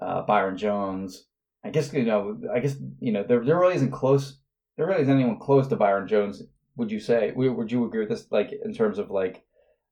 [0.00, 1.26] uh, Byron Jones.
[1.64, 4.40] I guess you know I guess you know there there really isn't close.
[4.76, 6.42] There really isn't anyone close to Byron Jones.
[6.76, 7.32] Would you say?
[7.34, 8.26] Would you agree with this?
[8.30, 9.44] Like in terms of like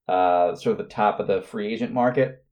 [0.09, 2.45] uh, sort of the top of the free agent market,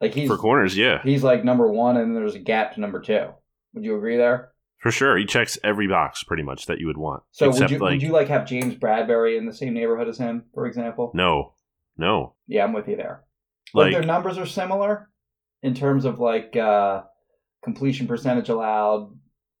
[0.00, 2.80] like he's For corners, yeah, he's like number one, and then there's a gap to
[2.80, 3.28] number two.
[3.74, 4.52] Would you agree there?
[4.78, 5.16] for sure.
[5.16, 7.22] He checks every box pretty much that you would want.
[7.32, 10.18] So would you like would you like have James Bradberry in the same neighborhood as
[10.18, 11.10] him, for example?
[11.14, 11.54] no,
[11.96, 12.34] no.
[12.46, 13.24] Yeah, I'm with you there.
[13.74, 15.10] But Like their numbers are similar
[15.62, 17.02] in terms of like uh,
[17.62, 19.10] completion percentage allowed,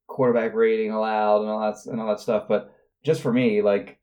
[0.06, 2.44] quarterback rating allowed, and all that and all that stuff.
[2.48, 2.72] But
[3.04, 3.97] just for me, like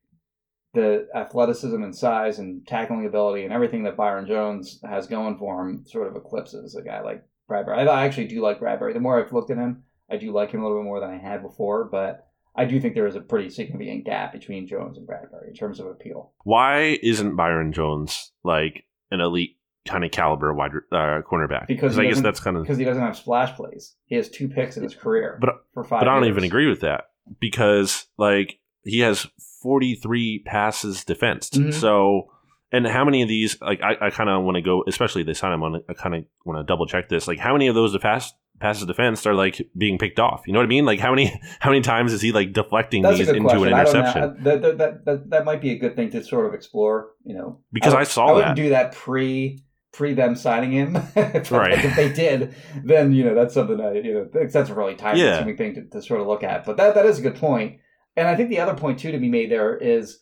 [0.75, 5.61] the athleticism and size and tackling ability and everything that Byron Jones has going for
[5.67, 7.87] him sort of eclipses a guy like Bradberry.
[7.87, 8.93] I, actually do like Bradberry.
[8.93, 11.09] The more I've looked at him, I do like him a little bit more than
[11.09, 11.85] I had before.
[11.85, 15.53] But I do think there is a pretty significant gap between Jones and Bradberry in
[15.55, 16.33] terms of appeal.
[16.43, 19.57] why isn't Byron Jones like an elite
[19.87, 21.67] kind of caliber wide uh, cornerback?
[21.67, 22.63] Because I guess that's kind of.
[22.63, 23.95] because he doesn't have splash plays.
[24.05, 26.01] He has two picks in his career, But- for five.
[26.01, 26.33] But I don't years.
[26.37, 27.05] even agree with that
[27.39, 29.27] because like he has
[29.65, 31.53] 43 passes defensed.
[31.55, 31.73] Mhm.
[31.73, 32.27] So,
[32.71, 33.59] and how many of these?
[33.61, 35.81] Like I, I kind of want to go, especially they sign him on.
[35.89, 37.27] I kind of want to double check this.
[37.27, 40.43] Like how many of those pass passes defensed are like being picked off?
[40.45, 40.85] You know what I mean?
[40.85, 43.67] Like how many how many times is he like deflecting That's these into question.
[43.69, 44.21] an I interception?
[44.23, 47.09] Uh, That, that, that, that, might be a good thing to sort of explore.
[47.23, 48.61] You know, Because I would- saw I wouldn't that.
[48.63, 50.95] do that pre pre them signing him.
[51.15, 51.83] if, Right.
[51.83, 55.17] if they did, then you know that's something that you know that's a really time
[55.17, 55.37] Yeah.
[55.37, 56.65] consuming thing to, to sort of look at.
[56.65, 57.77] But that that is a good point.
[58.15, 60.19] And I think the other point too to be made there is,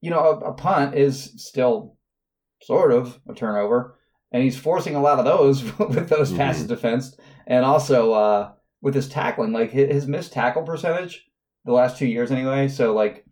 [0.00, 1.96] you know, a, a punt is still
[2.62, 3.98] sort of a turnover,
[4.32, 6.36] and he's forcing a lot of those with those Mhm.
[6.36, 11.24] passes defensed, and also uh, with his tackling, like his, his missed tackle percentage
[11.64, 12.68] the last two years anyway.
[12.68, 13.24] So like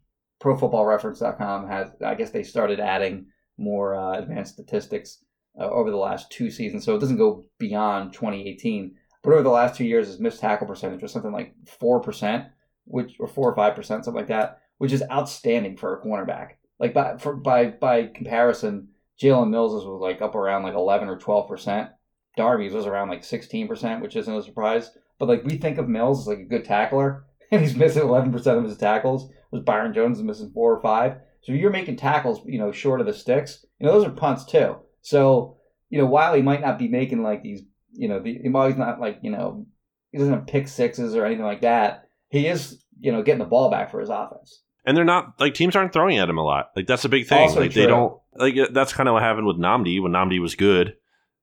[0.42, 3.26] ProFootballReference.com has, I guess they started adding
[3.58, 5.22] more uh, advanced statistics
[5.60, 8.94] uh, over the last two seasons, so it doesn't go beyond 2018.
[9.22, 12.46] But over the last two years, his missed tackle percentage was something like four percent,
[12.90, 16.53] which or four or five percent, something like that, which is outstanding for a cornerback.
[16.79, 18.88] Like by for, by by comparison,
[19.20, 21.90] Jalen Mills was like up around like 11 or 12 percent.
[22.37, 24.90] Darby's was around like 16 percent, which isn't a surprise.
[25.18, 28.33] but like we think of Mills as like a good tackler, and he's missing eleven
[28.33, 29.31] percent of his tackles.
[29.50, 31.16] Was Byron Jones is missing four or five?
[31.42, 33.64] So you're making tackles, you know, short of the sticks.
[33.79, 34.76] You know, those are punts too.
[35.03, 35.57] So
[35.90, 39.00] you know, while he might not be making like these, you know, the, he's not
[39.00, 39.66] like you know,
[40.12, 42.09] he doesn't have pick sixes or anything like that.
[42.29, 44.62] He is, you know, getting the ball back for his offense.
[44.84, 46.70] And they're not like teams aren't throwing at him a lot.
[46.74, 47.38] Like that's a big thing.
[47.38, 50.40] Also like they don't like uh, that's kind of what happened with Nnamdi when Nnamdi
[50.40, 50.96] was good.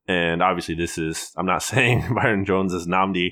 [0.07, 3.31] And obviously, this is I'm not saying Byron Jones is Nnamdi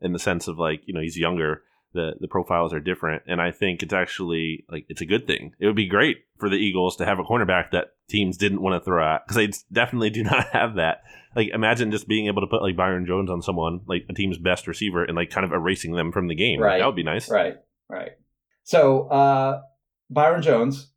[0.00, 1.62] in the sense of like you know he's younger.
[1.94, 5.52] The the profiles are different, and I think it's actually like it's a good thing.
[5.58, 8.78] It would be great for the Eagles to have a cornerback that teams didn't want
[8.78, 10.98] to throw at because they definitely do not have that.
[11.34, 14.36] Like imagine just being able to put like Byron Jones on someone like a team's
[14.36, 16.60] best receiver and like kind of erasing them from the game.
[16.60, 16.78] Like, Right.
[16.80, 17.30] that would be nice.
[17.30, 17.56] Right,
[17.90, 18.12] right.
[18.64, 19.62] So uh,
[20.10, 20.92] Byron Jones,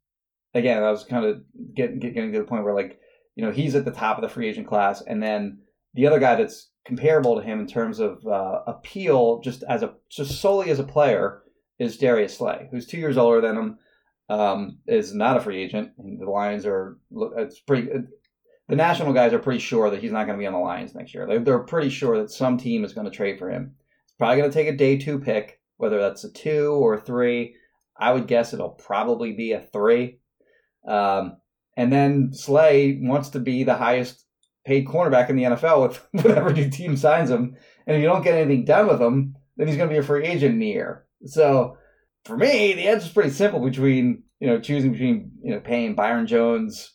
[0.53, 1.41] again, I was kind of
[1.75, 2.99] getting getting to the point where like
[3.35, 5.59] you know he's at the top of the free agent class, and then
[5.93, 9.93] the other guy that's comparable to him in terms of uh, appeal, just as a
[10.09, 11.43] just solely as a player,
[11.77, 13.77] is Darius Slay, who's two years older than him,
[14.29, 15.91] um, is not a free agent.
[15.97, 16.97] The Lions are
[17.37, 17.89] it's pretty.
[18.67, 20.93] The national guys are pretty sure that he's not going to be on the Lions
[20.93, 21.25] next year.
[21.25, 23.73] They're, they're pretty sure that some team is going to trade for him.
[24.03, 27.01] It's probably going to take a day two pick, whether that's a two or a
[27.01, 27.55] three.
[27.97, 30.19] I would guess it'll probably be a three.
[30.85, 31.37] Um,
[31.77, 34.25] and then Slay wants to be the highest
[34.65, 37.55] paid cornerback in the NFL with whatever new team signs him.
[37.87, 40.03] And if you don't get anything done with him, then he's going to be a
[40.03, 41.05] free agent in a year.
[41.25, 41.77] So
[42.25, 45.95] for me, the answer is pretty simple between, you know, choosing between, you know, paying
[45.95, 46.93] Byron Jones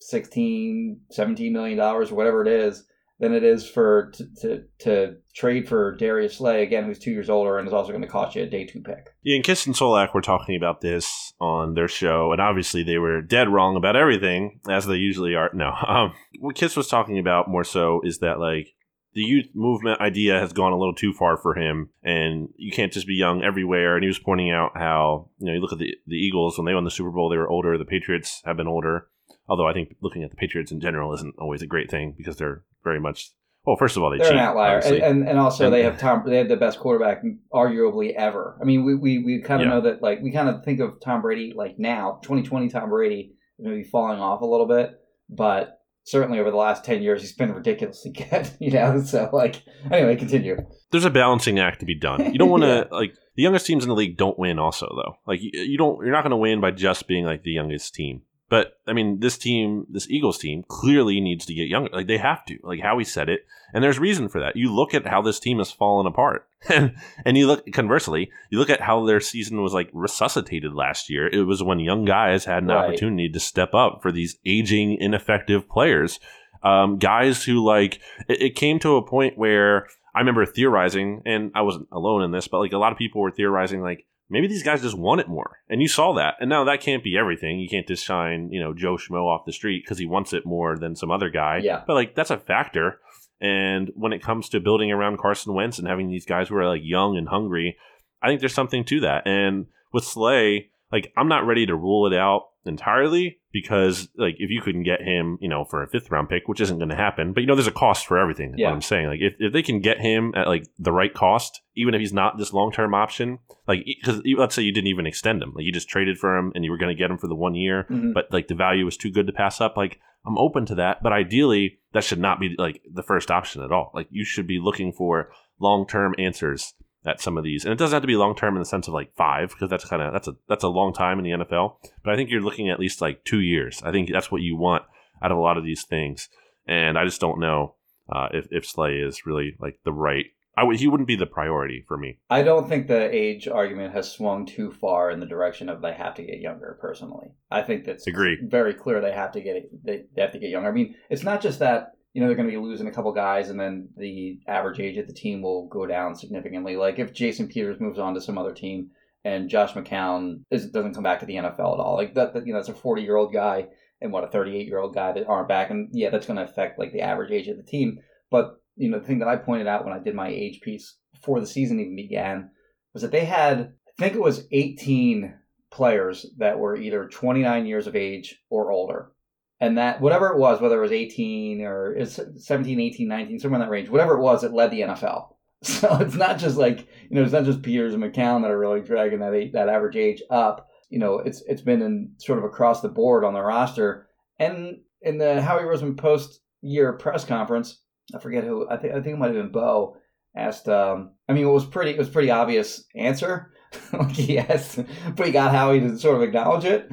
[0.00, 2.84] 16, 17 million dollars whatever it is
[3.20, 7.30] than it is for to, to, to trade for Darius Slay again, who's two years
[7.30, 9.14] older and is also going to cost you a day two pick.
[9.22, 12.98] Yeah, and Kiss and Solak were talking about this on their show, and obviously they
[12.98, 15.50] were dead wrong about everything, as they usually are.
[15.54, 18.74] No, um, what Kiss was talking about more so is that like
[19.12, 22.92] the youth movement idea has gone a little too far for him, and you can't
[22.92, 23.96] just be young everywhere.
[23.96, 26.66] And he was pointing out how you know you look at the the Eagles when
[26.66, 27.76] they won the Super Bowl, they were older.
[27.76, 29.08] The Patriots have been older,
[29.48, 32.36] although I think looking at the Patriots in general isn't always a great thing because
[32.36, 33.32] they're very much
[33.64, 33.76] well.
[33.76, 35.98] First of all, they They're cheat, an outlier, and, and and also And- they have
[35.98, 36.22] Tom.
[36.26, 38.56] They have the best quarterback, arguably ever.
[38.60, 39.74] I mean, we we, we kind of Yeah.
[39.74, 40.02] know that.
[40.02, 44.18] Like we kind of think of Tom Brady like now, 2020 Tom Brady maybe falling
[44.18, 44.92] off a little bit,
[45.28, 48.48] but certainly over the last 10 years, he's been ridiculously good.
[48.58, 50.56] You know, so like anyway, continue.
[50.90, 52.32] there's a balancing act to be done.
[52.32, 52.96] You don't want to Yeah.
[52.96, 54.58] like the youngest teams in the league don't win.
[54.58, 57.42] Also, though, like you, you don't, you're not going to win by just being like
[57.42, 58.22] the youngest team.
[58.50, 61.90] But I mean, this team, this Eagles team, clearly needs to get younger.
[61.92, 62.58] Like they have to.
[62.62, 64.56] Like Howie said it, and there's reason for that.
[64.56, 68.58] You look at how this team has fallen apart, and and you look conversely, you
[68.58, 71.26] look at how their season was like resuscitated last year.
[71.28, 72.84] It was when young guys had an Right.
[72.88, 76.20] opportunity to step up for these aging, ineffective players
[76.62, 81.52] um, guys who like it, it came to a point where I remember theorizing, and
[81.54, 84.46] I wasn't alone in this, but like a lot of people were theorizing, like maybe
[84.46, 86.34] these guys just want it more, and you saw that.
[86.40, 87.58] And now that can't be everything.
[87.58, 90.46] You can't just shine, you know, Joe Schmo off the street because he wants it
[90.46, 91.60] more than some other guy.
[91.62, 91.82] Yeah.
[91.86, 93.00] but like that's a factor.
[93.40, 96.68] And when it comes to building around Carson Wentz and having these guys who are
[96.68, 97.76] like young and hungry,
[98.22, 99.26] I think there's something to that.
[99.26, 104.50] And with Slay, like I'm not ready to rule it out entirely because like if
[104.50, 106.96] you couldn't get him, you know, for a fifth round pick, which isn't going to
[106.96, 108.54] happen, but you know, there's a cost for everything.
[108.56, 108.68] Yeah.
[108.68, 111.60] What I'm saying, like if, if they can get him at like the right cost,
[111.76, 115.06] even if he's not this long term option, like because let's say you didn't even
[115.06, 117.18] extend him, like you just traded for him and you were going to get him
[117.18, 118.14] for the one year, Mhm.
[118.14, 119.76] but like the value was too good to pass up.
[119.76, 123.62] Like I'm open to that, but ideally that should not be like the first option
[123.62, 123.90] at all.
[123.94, 126.74] Like you should be looking for long term answers
[127.06, 128.88] at some of these, and it doesn't have to be long term in the sense
[128.88, 131.44] of like five, because that's kind of that's a that's a long time in the
[131.44, 131.76] NFL.
[132.02, 133.82] But I think you're looking at least like two years.
[133.82, 134.84] I think that's what you want
[135.22, 136.28] out of a lot of these things,
[136.66, 137.74] and I just don't know
[138.10, 140.26] uh, if if Slay is really like the right.
[140.56, 142.18] I would he wouldn't be the priority for me.
[142.28, 145.94] I don't think the age argument has swung too far in the direction of they
[145.94, 146.76] have to get younger.
[146.80, 148.36] Personally, I think that's Agree.
[148.42, 149.00] very clear.
[149.00, 150.68] They have to get they, they have to get younger.
[150.68, 153.12] I mean, it's not just that you know they're going to be losing a couple
[153.12, 156.76] guys, and then the average age of the team will go down significantly.
[156.76, 158.90] Like if Jason Peters moves on to some other team,
[159.24, 162.46] and Josh McCown is, doesn't come back to the NFL at all, like that, that
[162.46, 163.68] you know that's a forty year old guy
[164.00, 166.38] and what a thirty eight year old guy that aren't back, and yeah, that's going
[166.38, 167.98] to affect like the average age of the team.
[168.30, 170.96] But you know, the thing that I pointed out when I did my age piece
[171.12, 172.50] before the season even began
[172.92, 175.34] was that they had, I think it was 18
[175.70, 179.12] players that were either 29 years of age or older.
[179.60, 183.60] And that, whatever it was, whether it was 18 or it's 17, 18, 19, somewhere
[183.60, 185.28] in that range, whatever it was, it led the NFL.
[185.62, 188.58] So it's not just like, you know, it's not just Peters and McCown that are
[188.58, 190.70] really dragging that that average age up.
[190.88, 194.08] You know, it's it's been in sort of across the board on the roster.
[194.38, 197.78] And in the Howie Roseman post year press conference,
[198.14, 198.70] I forget who.
[198.70, 199.96] I think I think it might have been Bo.
[200.34, 200.66] asked.
[200.66, 201.90] Um, I mean, it was pretty.
[201.90, 203.52] It was pretty obvious answer.
[203.92, 204.80] like he asked,
[205.14, 206.90] but he got Howie to sort of acknowledge it.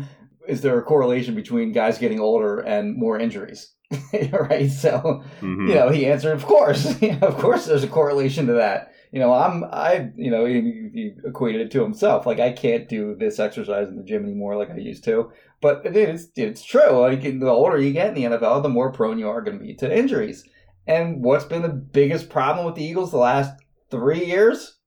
[0.47, 3.73] Is there a correlation between guys getting older and more injuries?
[4.31, 4.69] right.
[4.69, 5.69] So Mhm.
[5.69, 9.31] you know, he answered, "Of course, of course, there's a correlation to that." You know,
[9.33, 12.25] I'm, I, you know, he, he equated it to himself.
[12.25, 15.31] Like, I can't do this exercise in the gym anymore like I used to.
[15.61, 16.89] But it is, it's true.
[16.99, 19.63] Like, the older you get in the NFL, the more prone you are going to
[19.63, 20.43] be to injuries.
[20.87, 23.53] And what's been the biggest problem with the Eagles the last
[23.89, 24.77] three years?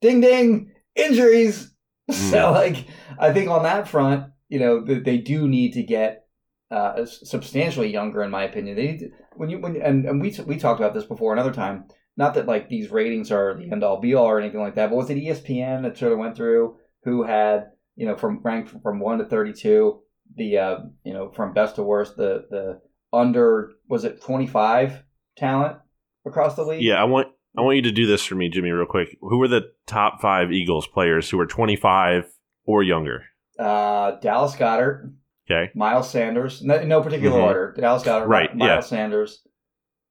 [0.00, 1.70] Ding, ding, injuries.
[2.10, 2.86] So, like,
[3.20, 6.26] I think on that front, you know, th- they do need to get
[6.70, 8.76] uh, substantially younger, in my opinion.
[8.76, 11.84] They to, when you when and, and we we talked about this before another time.
[12.16, 14.90] Not that like these ratings are the end all be all or anything like that,
[14.90, 18.74] but was it ESPN that sort of went through who had you know from ranked
[18.82, 20.00] from one to thirty two
[20.36, 22.80] the uh, you know from best to worst the the
[23.12, 25.02] under was it twenty five
[25.38, 25.78] talent
[26.26, 26.82] across the league?
[26.82, 29.16] Yeah, I want I want you to do this for me, Jimmy, real quick.
[29.20, 32.30] Who were the top five Eagles players who were 25
[32.64, 33.24] or younger?
[33.60, 35.12] Uh, Dallas Goedert,
[35.50, 35.70] Okay.
[35.74, 37.42] Miles Sanders, no, no particular Mhm.
[37.44, 37.74] order.
[37.76, 38.80] Dallas Goedert, Right, Miles yeah.
[38.80, 39.42] Sanders.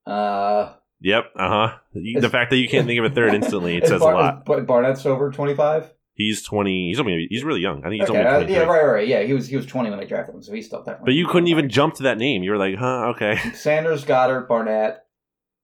[0.05, 1.31] Uh, Yep.
[1.37, 1.77] Uh huh.
[1.93, 4.45] The fact that you can't think of a third instantly it says Bar- a lot.
[4.45, 5.93] Bar- Barnett's over twenty five.
[6.15, 6.89] He's 20.
[6.89, 7.79] He's only he's really young.
[7.85, 9.21] I think he's Okay, only uh, yeah, right, right, yeah.
[9.23, 11.05] He was he was twenty when I drafted him, so he's still definitely.
[11.05, 12.43] But you couldn't even jump to that name.
[12.43, 13.13] You were like, huh?
[13.15, 13.37] Okay.
[13.53, 15.05] Sanders, Goedert, Barnett.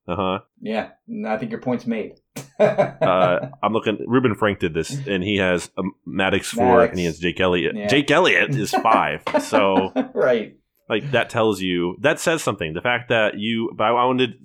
[0.08, 0.40] Uh huh.
[0.62, 0.92] Yeah,
[1.28, 2.14] I think your point's made.
[2.58, 3.98] Uh, I'm looking.
[4.08, 6.90] Reuben Frank did this, and he has um, Maddox four, Maddox.
[6.92, 7.76] and he has Jake Elliott.
[7.76, 7.88] Yeah.
[7.88, 9.24] Jake Elliott is five.
[9.42, 10.56] so right.
[10.90, 12.74] like that tells you that says something.
[12.74, 14.36] The fact that you, but I wanted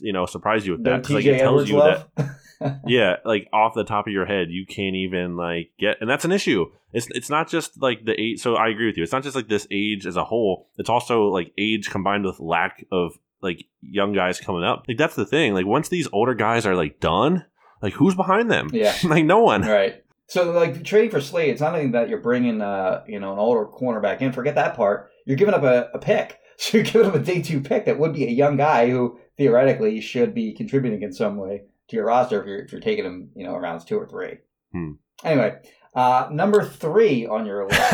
[0.00, 2.08] you know surprise you with that because like it tells Edwards you love.
[2.16, 6.10] that yeah, like off the top of your head, you can't even like get, and
[6.10, 6.66] that's an issue.
[6.92, 8.40] It's it's not just like the age.
[8.40, 9.02] So I agree with you.
[9.02, 10.68] It's not just like this age as a whole.
[10.76, 14.84] It's also like age combined with lack of like young guys coming up.
[14.88, 15.54] Like that's the thing.
[15.54, 17.46] Like once these older guys are like done,
[17.82, 18.70] like who's behind them?
[18.72, 18.94] Yeah.
[19.04, 19.62] like no one.
[19.62, 20.04] Right.
[20.26, 23.38] So like trading for Slay, it's not only that you're bringing uh you know an
[23.38, 24.32] older cornerback in.
[24.32, 25.10] Forget that part.
[25.26, 26.36] You're giving up a, a pick.
[26.62, 29.18] So you're giving up a day two pick that would be a young guy who
[29.38, 33.06] theoretically should be contributing in some way to your roster if you're if you're taking
[33.06, 34.36] him you know rounds two or three.
[34.70, 34.90] Hmm.
[35.24, 35.56] Anyway,
[35.94, 37.80] uh, number three on your list.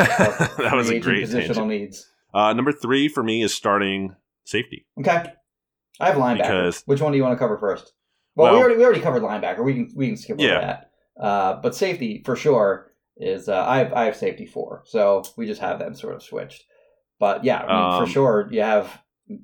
[0.59, 1.69] That was a great positional tangent.
[1.69, 2.11] needs.
[2.35, 4.85] Uh, number three for me is starting safety.
[4.99, 5.33] Okay.
[6.01, 6.39] I have linebacker.
[6.39, 7.93] Because- Which one do you want to cover first?
[8.35, 9.65] Well, we already we already covered linebacker.
[9.65, 10.61] We can we can skip over Yeah.
[10.61, 10.91] that.
[11.19, 15.47] Uh, but safety for sure is uh, I have I have safety four, so we
[15.47, 16.65] just have them sort of switched.
[17.19, 19.01] But yeah, I mean, Um, for sure you have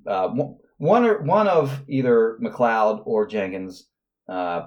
[0.07, 3.89] uh, one- one or one of either McLeod or Jenkins.
[4.29, 4.67] Uh,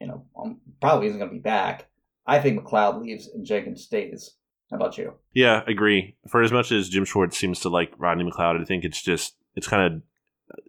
[0.00, 1.86] you know, um, probably isn't going to be back.
[2.26, 4.36] I think McLeod leaves and Jenkins stays.
[4.70, 5.14] How about you?
[5.32, 6.16] Yeah, agree.
[6.28, 9.36] For as much as Jim Schwartz seems to like Rodney McLeod, I think it's just
[9.54, 10.02] it's kind of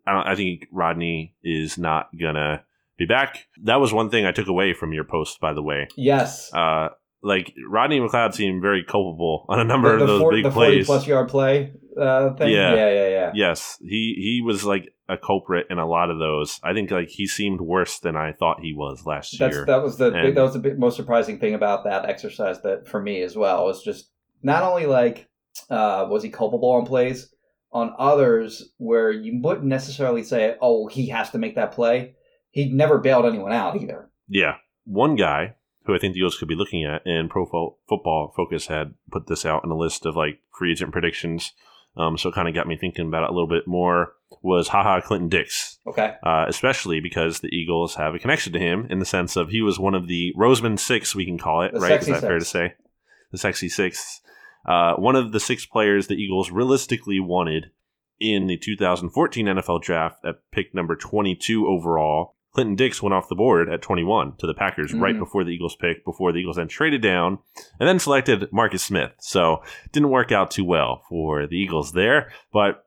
[0.07, 2.63] I don't I think Rodney is not gonna
[2.97, 3.47] be back.
[3.63, 5.87] That was one thing I took away from your post, by the way.
[5.97, 6.89] Yes, Uh,
[7.21, 10.51] like Rodney McLeod seemed very culpable on a number the, of those four- big the
[10.51, 10.85] plays.
[10.85, 12.49] plus yard play uh, thing.
[12.51, 12.75] Yeah.
[12.75, 13.31] yeah, yeah, yeah.
[13.33, 16.59] Yes, he he was like a culprit in a lot of those.
[16.63, 19.65] I think like he seemed worse than I thought he was last That's year.
[19.65, 22.87] that was the And- that was the big, most surprising thing about that exercise that
[22.87, 24.09] for me as well was just
[24.41, 25.27] not only like
[25.69, 27.33] uh, was he culpable on plays
[27.73, 32.15] on others where you wouldn't necessarily say oh he has to make that play
[32.51, 34.55] he never bailed anyone out either Yeah.
[34.85, 35.55] One guy
[35.85, 37.45] who I think the Eagles could be looking at, and Pro
[37.89, 41.51] Football Focus had put this out in a list of like free agent predictions.
[41.97, 44.13] Um, so it kind of got me thinking about it a little bit more.
[44.41, 48.87] Was Ha Ha Clinton-Dix, okay uh, especially because the Eagles have a connection to him
[48.89, 51.73] in the sense of he was one of the Roseman Six, we can call it,
[51.73, 52.01] The right?
[52.01, 52.73] Is that fair to say?
[53.31, 54.21] The sexy six.
[54.65, 57.71] Uh, one of the six players the Eagles realistically wanted
[58.19, 62.35] in the 2014 NFL draft at pick number 22 overall.
[62.53, 65.19] Clinton Dix went off the board at 21 to the Packers right Mhm.
[65.19, 67.39] before the Eagles pick, before the Eagles then traded down
[67.79, 69.11] and then selected Marcus Smith.
[69.19, 72.31] So didn't work out too well for the Eagles there.
[72.53, 72.85] But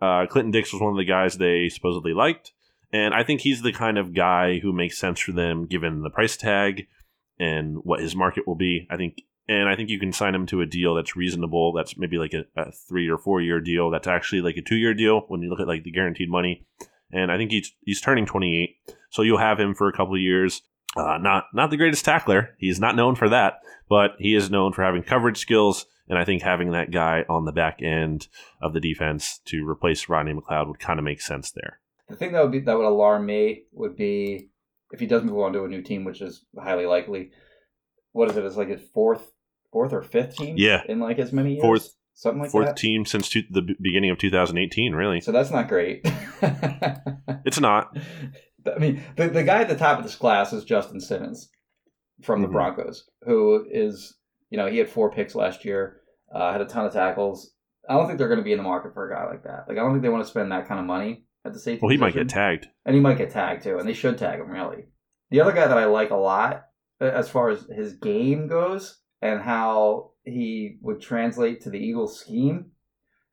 [0.00, 2.52] uh, Clinton Dix was one of the guys they supposedly liked.
[2.92, 6.10] And I think he's the kind of guy who makes sense for them given the
[6.10, 6.86] price tag
[7.38, 8.86] and what his market will be.
[8.90, 11.72] I think, and I think you can sign him to a deal that's reasonable.
[11.72, 13.90] That's maybe like a, a three or four year deal.
[13.90, 16.66] That's actually like a two year deal when you look at like the guaranteed money.
[17.12, 18.76] And I think he's he's turning 28,
[19.10, 20.62] so you'll have him for a couple of years.
[20.96, 22.54] Uh, not not the greatest tackler.
[22.58, 23.54] He's not known for that,
[23.88, 25.86] but he is known for having coverage skills.
[26.08, 28.28] And I think having that guy on the back end
[28.60, 31.80] of the defense to replace Rodney McLeod would kind of make sense there.
[32.08, 34.48] the thing that would be that would alarm me would be
[34.92, 37.30] if he does move on to a new team which is highly likely
[38.14, 39.30] what is it it's like his fourth
[39.72, 40.82] fourth or fifth team Yeah.
[40.88, 44.10] in like as many years Fourth- something like Fourth that team since two, the beginning
[44.10, 45.20] of 2018, really.
[45.20, 46.06] so that's not great
[47.44, 47.96] It's not.
[48.66, 51.50] I mean, the, the guy at the top of this class is Justin Simmons
[52.22, 52.52] from the Mhm.
[52.52, 54.16] Broncos, who is,
[54.50, 56.00] you know, he had four picks last year,
[56.34, 57.52] uh, had a ton of tackles.
[57.88, 59.64] I don't think they're going to be in the market for a guy like that.
[59.68, 61.80] Like, I don't think they want to spend that kind of money at the safety.
[61.82, 62.66] Well, he might get tagged.
[62.86, 64.84] and he might get tagged too, and they should tag him really.
[65.30, 66.63] The other guy that I like a lot,
[67.00, 72.66] as far as his game goes and how he would translate to the Eagles scheme,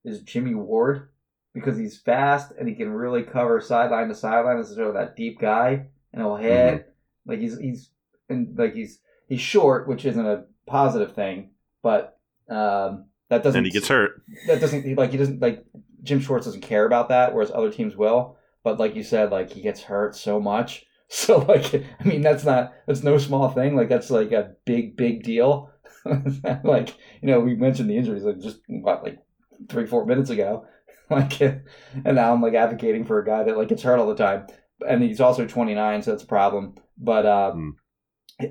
[0.03, 1.09] is Jimmy Ward
[1.53, 5.16] because he's fast and he can really cover sideline to sideline as sort of that
[5.16, 6.93] deep guy, and he'll hit
[7.26, 7.89] like he's he's
[8.30, 11.51] and like he's he's short, which isn't a positive thing,
[11.84, 12.18] but
[12.49, 14.22] um, that doesn't And he gets hurt.
[14.47, 15.66] that doesn't like he doesn't like
[16.03, 18.38] Jim Schwartz doesn't care about that, whereas other teams will.
[18.64, 20.86] But like you said, like he gets hurt so much.
[21.14, 23.76] So like I mean that's not that's no small thing.
[23.76, 25.70] Like that's like a big big deal.
[26.64, 29.20] like you know we mentioned the injuries like just what like
[29.68, 30.66] three four minutes ago.
[31.09, 31.66] Like and
[32.05, 34.47] now I'm like advocating for a guy that like gets hurt all the time,
[34.88, 36.76] and he's also 29, so that's a problem.
[36.97, 37.76] But um,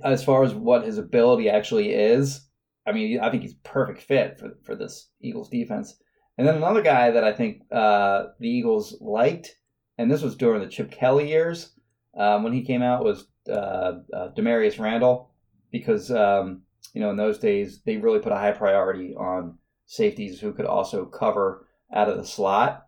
[0.04, 2.46] as far as what his ability actually is,
[2.86, 5.96] I mean I think he's perfect fit for for this Eagles defense.
[6.36, 9.56] And then another guy that I think uh, the Eagles liked,
[9.96, 11.79] and this was during the Chip Kelly years
[12.16, 15.30] um, when he came out, was uh, uh, Damarious Randall,
[15.70, 20.40] because um, you know in those days they really put a high priority on safeties
[20.40, 22.86] who could also cover out of the slot,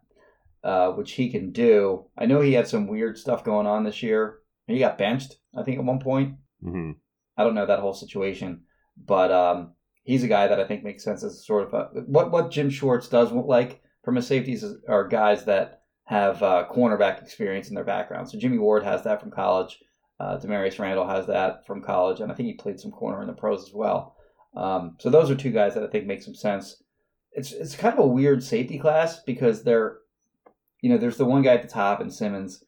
[0.65, 2.05] uh, which he can do.
[2.17, 4.39] I know he had some weird stuff going on this year.
[4.67, 6.37] He got benched, I think, at one point.
[6.63, 6.93] hmm
[7.37, 8.63] I don't know that whole situation,
[8.97, 9.73] but um,
[10.05, 12.71] he's a guy that I think makes sense as sort of a, what what Jim
[12.71, 15.82] Schwartz does like from his safeties are guys that
[16.13, 18.29] have uh, cornerback experience in their background.
[18.29, 19.79] So Jimmy Ward has that from college.
[20.21, 23.29] Uh, Damarious Randall has that from college, and I think he played some corner in
[23.29, 24.15] the pros as well.
[24.55, 26.83] Um, so those are two guys that I think make some sense.
[27.33, 30.01] It's it's kind of a weird safety class because they're,
[30.83, 32.63] you know, there's the one guy at the top and Simmons,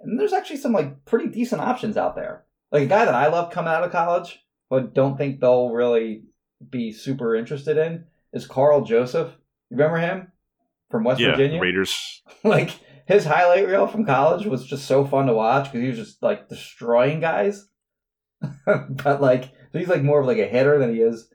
[0.00, 2.44] and there's actually some like pretty decent options out there.
[2.70, 4.38] Like a guy that I love coming out of college,
[4.70, 6.22] but don't think they'll really
[6.70, 9.32] be super interested in is Karl Joseph.
[9.68, 10.28] You remember him
[10.94, 11.60] from West Yeah, Virginia?
[11.60, 12.22] Raiders.
[12.44, 12.70] like
[13.08, 16.22] his highlight reel from college was just so fun to watch because he was just
[16.22, 17.66] like destroying guys.
[18.64, 21.28] but like so he's like more of like a hitter than he is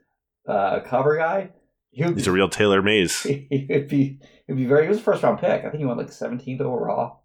[0.48, 1.50] uh, a cover guy.
[1.90, 3.20] He He's a real Taylor Mays.
[3.50, 4.84] he'd be he'd be very.
[4.84, 5.62] He was a first round pick.
[5.62, 7.24] I think he went like 17th overall.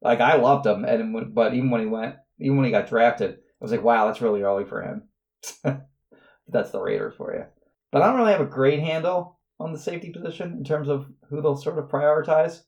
[0.00, 3.32] Like I loved him, and but even when he went, even when he got drafted,
[3.32, 5.82] I was like, wow, that's really early for him.
[6.48, 7.44] that's the Raiders for you.
[7.92, 11.06] But I don't really have a great handle on the safety position in terms of
[11.28, 12.62] who they'll sort of prioritize.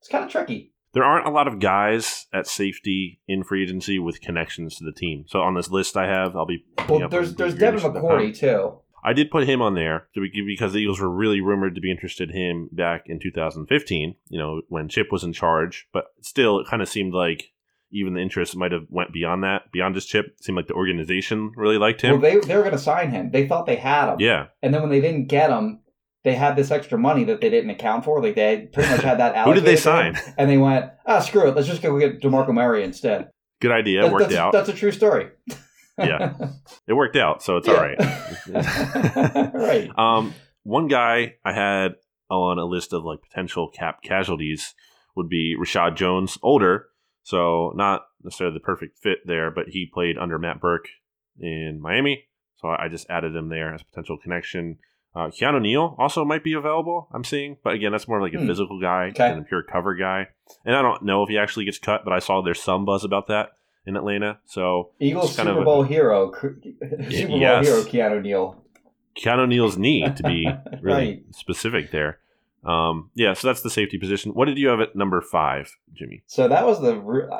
[0.00, 0.72] It's kind of tricky.
[0.92, 4.92] There aren't a lot of guys at safety in free agency with connections to the
[4.92, 5.24] team.
[5.28, 6.64] So on this list I have, I'll be.
[6.88, 7.80] Well, there's there's Devin.
[7.80, 8.78] McCourty too.
[9.02, 12.30] I did put him on there because the Eagles were really rumored to be interested
[12.30, 14.14] in him back in 2015.
[14.28, 17.52] You know when Chip was in charge, but still, it kind of seemed like
[17.92, 20.26] even the interest might have went beyond that, beyond just Chip.
[20.26, 22.12] It seemed like the organization really liked him.
[22.12, 23.30] Well, they they were going to sign him.
[23.30, 24.16] They thought they had him.
[24.20, 25.80] yeah, And then when they didn't get him,
[26.24, 28.22] they had this extra money that they didn't account for.
[28.22, 29.34] Like they pretty much had that.
[29.34, 29.46] Out.
[29.48, 30.24] Who did they allocated to them.
[30.24, 30.34] sign?
[30.38, 31.56] And they went, ah, screw it.
[31.56, 33.30] Let's just go get DeMarco Murray instead.
[33.60, 34.02] Good idea.
[34.02, 34.52] That- worked that's, out.
[34.52, 35.28] That's a true story.
[35.98, 36.32] Yeah.
[36.86, 37.74] It worked out, so it's Yeah.
[37.74, 39.54] all right.
[39.54, 39.90] right.
[39.98, 41.96] Um, one guy I had
[42.30, 44.74] on a list of like potential cap casualties
[45.14, 46.86] would be Reshad Jones, older,
[47.22, 50.88] so not necessarily the perfect fit there, but he played under Matt Burke
[51.38, 52.24] in Miami,
[52.56, 54.78] so I just added him there as a potential connection.
[55.14, 57.08] Uh, Keanu Neal also might be available.
[57.12, 58.46] I'm seeing, but again, that's more like a Hmm.
[58.46, 59.28] physical guy Okay.
[59.30, 60.28] than a pure cover guy.
[60.64, 63.02] And I don't know if he actually gets cut, but I saw there's some buzz
[63.04, 63.50] about that
[63.86, 64.38] in Atlanta.
[64.44, 67.66] So Eagles kind Super of a- Bowl hero, Super Bowl yes.
[67.66, 68.64] hero Keanu Neal.
[69.18, 70.46] Keanu Neal's knee to be
[70.80, 71.24] really Right.
[71.32, 72.20] specific there.
[72.64, 74.32] Um, yeah, so that's the safety position.
[74.32, 76.22] What did you have at number five, Jimmy?
[76.26, 76.94] So that was the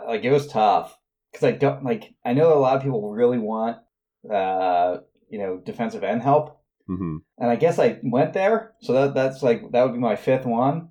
[0.08, 0.98] like it was tough
[1.30, 3.76] because I don't like I know a lot of people really want
[4.32, 4.98] uh
[5.28, 6.59] you know defensive end help
[6.96, 8.72] hmm and I guess I went there.
[8.80, 10.88] So that that's like that would be my fifth one.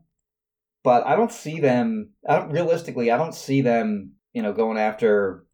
[0.83, 2.11] But I don't see them.
[2.27, 3.11] I don't realistically.
[3.11, 4.13] I don't see them.
[4.33, 5.45] You know, going after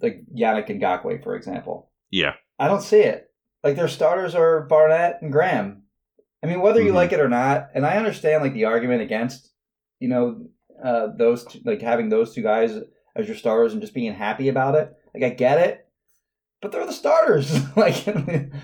[0.00, 1.90] like Yannick Ngakoue, for example.
[2.10, 3.30] Yeah, I don't see it.
[3.64, 5.82] Like their starters are Barnett and Graham.
[6.42, 6.94] I mean, whether you Mhm.
[6.94, 9.52] like it or not, and I understand like the argument against,
[9.98, 10.46] you know,
[10.82, 12.78] uh, those two, like having those two guys
[13.16, 14.94] as your starters and just being happy about it.
[15.12, 15.88] Like I get it,
[16.62, 17.50] but they're the starters.
[17.76, 18.06] like,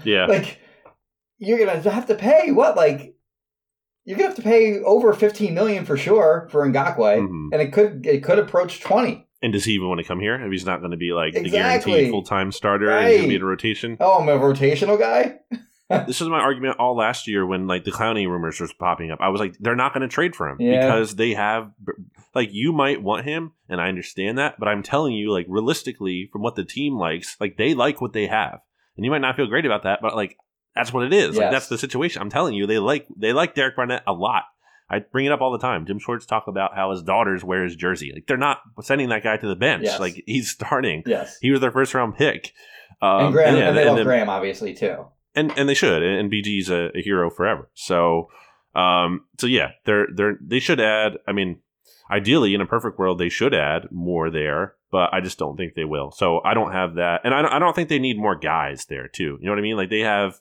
[0.04, 0.26] yeah.
[0.26, 0.58] like
[1.38, 2.76] you're gonna have to pay what?
[2.76, 3.14] Like
[4.04, 7.48] you're gonna have to pay over fifteen million for sure for Ngakoue, Mhm.
[7.52, 9.26] and it could it could approach twenty.
[9.42, 10.36] And does he even want to come here?
[10.42, 13.22] If he's not going to be like the guaranteed full time starter, and he's going
[13.24, 13.96] to be in a rotation.
[14.00, 15.34] Oh, I'm a rotational guy.
[16.06, 19.18] this is my argument all last year when like the Clowney rumors was popping up.
[19.20, 20.80] I was like, they're not going to trade for him Yeah.
[20.86, 21.70] because they have
[22.34, 26.30] like you might want him, and I understand that, but I'm telling you, like realistically,
[26.32, 28.60] from what the team likes, like they like what they have,
[28.96, 30.38] and you might not feel great about that, but like
[30.74, 31.36] that's what it is.
[31.36, 32.22] Like that's the situation.
[32.22, 34.44] I'm telling you, they like they like Derek Barnett a lot.
[34.90, 35.86] I bring it up all the time.
[35.86, 38.12] Jim Schwartz talk about how his daughters wear his jersey.
[38.14, 39.84] Like they're not sending that guy to the bench.
[39.84, 39.98] Yes.
[39.98, 41.02] Like he's starting.
[41.06, 41.38] Yes.
[41.40, 42.52] He was their first round pick.
[43.00, 45.06] Um, and Graham, yeah, and they and love Graham obviously too.
[45.34, 46.02] and and they should.
[46.02, 47.70] And BG's a, a hero forever.
[47.74, 48.28] So,
[48.74, 51.18] um, so yeah, they're they're they should add.
[51.26, 51.60] I mean,
[52.10, 55.74] ideally, in a perfect world, they should add more there, but I just don't think
[55.74, 56.10] they will.
[56.10, 58.86] So I don't have that, and I don't, I don't think they need more guys
[58.86, 59.38] there too.
[59.40, 59.76] You know what I mean?
[59.76, 60.38] Like they have,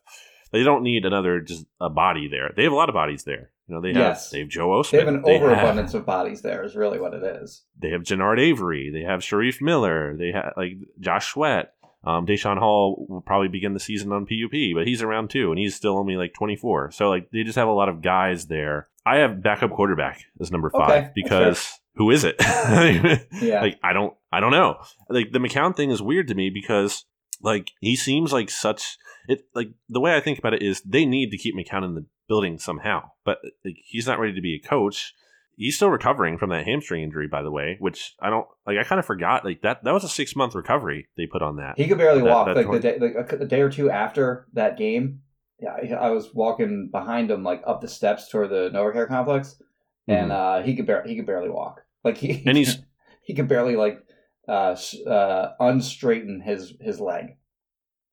[0.51, 2.51] they don't need another just a body there.
[2.55, 3.49] They have a lot of bodies there.
[3.68, 4.91] You know, they have they have Joe Ostman.
[4.91, 6.64] They have an They overabundance of bodies there.
[6.64, 7.64] Is really what it is.
[7.80, 8.89] they have Genard Avery.
[8.91, 10.18] They have Shareef Miller.
[10.18, 11.74] They have like Josh Sweat.
[12.06, 15.60] Um, Daeshon Hall will probably begin the season on PUP, but he's around too, and
[15.60, 16.91] he's still only like 24.
[16.91, 18.89] So like they just have a lot of guys there.
[19.06, 22.36] I have backup quarterback as number five that's because who is it?
[23.41, 23.62] Yeah.
[23.62, 24.78] Like I don't I don't know.
[25.10, 27.06] Like the McCown thing is weird to me because
[27.41, 28.97] like he seems like such
[29.28, 31.95] it like the way I think about it is they need to keep McCown in
[31.95, 35.14] the building somehow, but like he's not ready to be a coach.
[35.56, 38.78] He's still recovering from that hamstring injury, by the way, which I don't like.
[38.78, 39.84] I kind of forgot like that.
[39.84, 41.76] That was a six month recovery they put on that.
[41.78, 42.47] He could barely That- walk.
[42.47, 45.22] that like tor- the day, like a, a day or two after that game,
[45.60, 49.62] yeah, I was walking behind him, like up the steps toward the NovaCare complex,
[50.08, 51.82] and uh, he could barely he could barely walk.
[52.04, 52.49] Like he Mm-hmm.
[52.49, 52.78] And he's-
[53.24, 53.99] he could barely like
[54.47, 54.76] uh,
[55.08, 57.38] uh, unstraighten his his leg.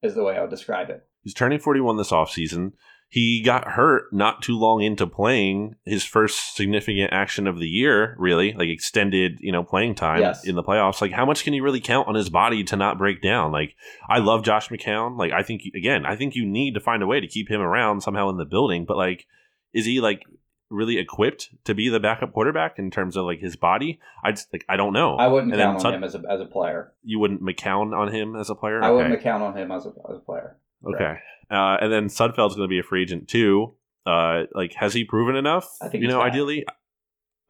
[0.03, 1.07] Is the way I would describe it.
[1.23, 2.73] He's turning 41 this offseason.
[3.13, 8.15] He got hurt not too long into playing his first significant action of the year,
[8.21, 10.47] really, like extended, you know, playing time Yes.
[10.47, 11.01] in the playoffs.
[11.01, 13.51] Like, how much can he really count on his body to not break down?
[13.51, 13.75] Like,
[14.09, 15.19] I love Josh McCown.
[15.19, 17.61] Like, I think, again, I think you need to find a way to keep him
[17.61, 18.85] around somehow in the building.
[18.85, 19.27] But, like,
[19.73, 20.23] is he, like,
[20.71, 23.99] really equipped to be the backup quarterback in terms of, like, his body?
[24.23, 25.17] I just, like, I don't know.
[25.17, 26.93] I wouldn't And count on him as a as a player.
[27.03, 28.81] You wouldn't McCown on him as a player?
[28.85, 29.03] I Okay.
[29.03, 30.59] wouldn't count on him as a as a player.
[30.87, 31.17] Okay.
[31.51, 33.75] Uh, and then Sudfeld's going to be a free agent too.
[34.07, 35.69] Uh, like, has he proven enough?
[35.83, 36.33] I think you he's know, back.
[36.33, 36.65] ideally,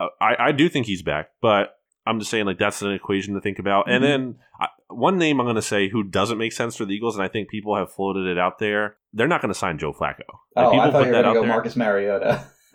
[0.01, 1.75] uh, I I do think he's back, but
[2.07, 3.91] I'm just saying like that's an equation to think about.
[3.91, 4.07] And Mhm.
[4.07, 7.15] then I, one name I'm going to say who doesn't make sense for the Eagles,
[7.17, 8.97] and I think people have floated it out there.
[9.13, 10.23] They're not going to sign Joe Flacco.
[10.57, 11.49] Like, Oh, people I thought put you were that going to out go there.
[11.51, 12.47] Marcus Mariota.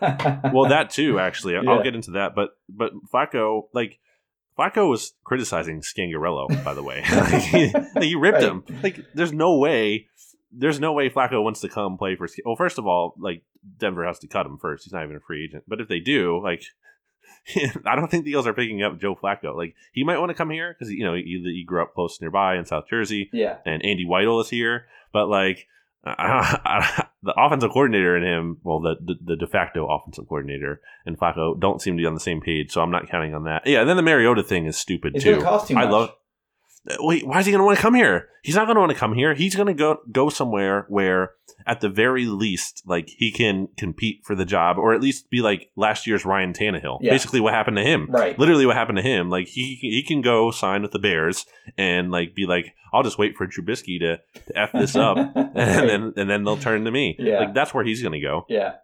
[0.54, 1.54] well, that too, actually.
[1.62, 1.70] Yeah.
[1.70, 2.34] I'll get into that.
[2.34, 3.98] But but Flacco, like
[4.58, 7.02] Flacco was criticizing Scangarello, by the way.
[7.12, 8.44] like, he, like, he ripped Right.
[8.44, 8.64] him.
[8.82, 10.08] Like, there's no way.
[10.58, 12.28] There's no way Flacco wants to come play for.
[12.44, 13.42] Well, first of all, like
[13.78, 14.84] Denver has to cut him first.
[14.84, 15.64] He's not even a free agent.
[15.68, 16.64] But if they do, like,
[17.86, 19.56] I don't think the Eagles are picking up Joe Flacco.
[19.56, 22.20] Like, he might want to come here because you know he, he grew up close
[22.20, 25.66] nearby in South Jersey yeah, and Andy Weidl is here, but like
[26.06, 30.80] I, I, the offensive coordinator and him, well, the, the the de facto offensive coordinator
[31.04, 33.44] and Flacco don't seem to be on the same page, so I'm not counting on
[33.44, 33.66] that.
[33.66, 35.36] Yeah, and then the Mariota thing is stupid it's too.
[35.36, 35.70] too much.
[35.72, 36.14] I love.
[37.00, 38.28] Wait, why is he going to want to come here?
[38.42, 39.34] He's not going to want to come here.
[39.34, 41.32] He's going to go go somewhere where,
[41.66, 45.40] at the very least, like he can compete for the job, or at least be
[45.40, 46.98] like last year's Ryan Tannehill.
[47.00, 47.10] Yeah.
[47.10, 48.06] Basically, what happened to him?
[48.08, 48.38] Right.
[48.38, 49.28] Literally, what happened to him?
[49.30, 51.44] Like he he can go sign with the Bears
[51.76, 55.88] and like be like, I'll just wait for Trubisky to, to f this up, and
[55.88, 57.16] then and then they'll turn to me.
[57.18, 57.40] Yeah.
[57.40, 58.46] Like that's where he's going to go.
[58.48, 58.74] Yeah,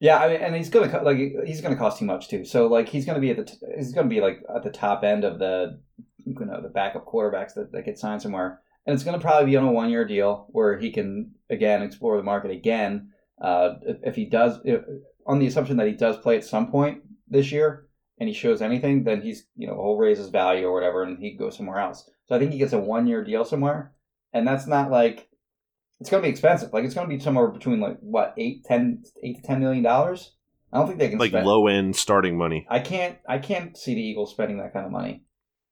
[0.00, 0.18] yeah.
[0.18, 2.44] I mean, and he's gonna like he's gonna cost too much too.
[2.44, 5.04] So like he's gonna be at the t- he's gonna be like at the top
[5.04, 5.78] end of the
[6.24, 9.56] you know the backup quarterbacks that, that get signed somewhere, and it's gonna probably be
[9.56, 13.10] on a one year deal where he can again explore the market again.
[13.40, 14.82] Uh, if, if he does, if,
[15.26, 17.86] on the assumption that he does play at some point this year
[18.18, 21.18] and he shows anything, then he's you know he'll raise his value or whatever, and
[21.18, 22.08] he can go somewhere else.
[22.26, 23.92] So I think he gets a one year deal somewhere,
[24.32, 25.28] and that's not like
[26.00, 26.72] it's going to be expensive.
[26.72, 29.82] Like it's going to be somewhere between like what eight, ten, eight to ten million
[29.82, 30.32] dollars.
[30.72, 31.46] I don't think they can Like spend.
[31.46, 32.66] low end starting money.
[32.68, 33.18] I can't.
[33.28, 35.22] I can't see the Eagles spending that kind of money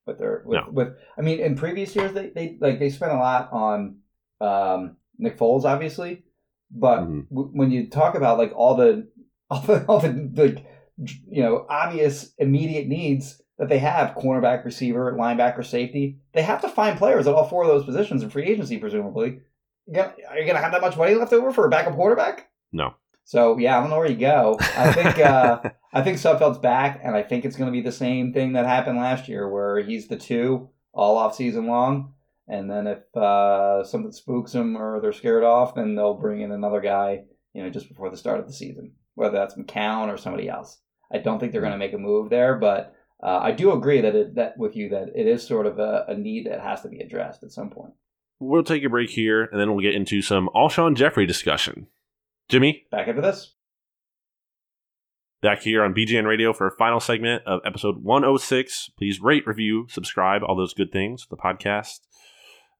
[0.05, 0.71] with their with, No.
[0.71, 0.89] with.
[1.17, 3.97] I mean, in previous years, they they like they spent a lot on
[4.41, 6.23] um, Nick Foles, obviously,
[6.71, 7.29] but Mhm.
[7.29, 9.07] w- when you talk about like all the
[9.49, 10.65] all the all the like
[11.27, 16.69] you know obvious immediate needs that they have cornerback receiver linebacker safety they have to
[16.69, 19.39] find players at all four of those positions in free agency presumably
[19.95, 22.93] are you gonna have that much money left over for a backup quarterback No.
[23.23, 25.61] so yeah i don't know where you go i think uh
[25.93, 28.97] i think Sudfeld's back and i think it's gonna be the same thing that happened
[28.97, 32.13] last year where he's the two all off season long
[32.47, 36.51] and then if uh, something spooks them or they're scared off, then they'll bring in
[36.51, 37.23] another guy,
[37.53, 40.79] you know, just before the start of the season, whether that's McCown or somebody else.
[41.11, 44.01] I don't think they're going to make a move there, but uh, I do agree
[44.01, 46.81] that it, that with you that it is sort of a, a need that has
[46.81, 47.93] to be addressed at some point.
[48.39, 51.87] we'll take a break here, and then we'll get into some Alshon Jeffery discussion.
[52.49, 53.53] Jimmy, Back after this.
[55.43, 58.91] Back here on BGN Radio for a final segment of episode 106.
[58.97, 61.27] Please rate, review, subscribe, all those good things.
[61.29, 61.99] The podcast.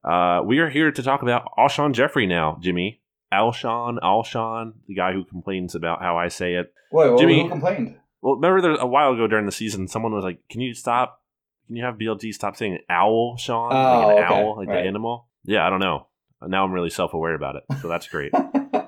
[0.02, 3.02] Uh, we are here to talk about Alshon Jeffery now, Jimmy.
[3.30, 6.72] Alshon, Alshon, the guy who complains about how I say it.
[6.90, 7.98] Wait, well, Jimmy- who complained?
[8.22, 11.20] Well, remember there, a while ago during the season, someone was like, "Can you stop?
[11.66, 13.74] Can you have BLG stop saying owl, Sean?
[13.74, 14.80] Oh, like an okay, owl, like right.
[14.80, 16.06] the animal." Yeah, I don't know.
[16.40, 18.32] Now I'm really self aware about it, so that's great.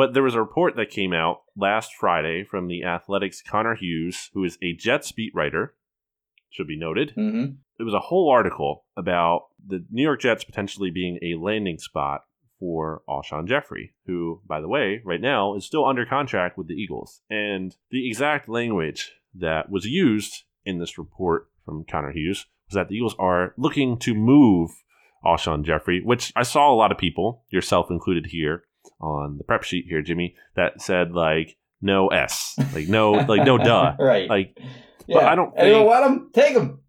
[0.00, 4.30] But there was a report that came out last Friday from the Athletic's Connor Hughes,
[4.32, 5.74] who is a Jets beat writer,
[6.48, 7.10] should be noted.
[7.10, 7.44] hmm
[7.78, 12.22] It was a whole article about the New York Jets potentially being a landing spot
[12.58, 16.80] for Alshon Jeffery, who, by the way, right now is still under contract with the
[16.82, 17.20] Eagles.
[17.28, 22.88] And the exact language that was used in this report from Connor Hughes was that
[22.88, 24.70] the Eagles are looking to move
[25.22, 28.64] Alshon Jeffery, which I saw a lot of people, yourself included here,
[29.00, 33.56] on the prep sheet here, Jimmy, that said like no S, like no, like no
[33.58, 34.28] duh, right.
[34.28, 34.58] like.
[35.06, 35.14] yeah.
[35.14, 36.30] but I don't Anyone think- want him?
[36.34, 36.80] Take him.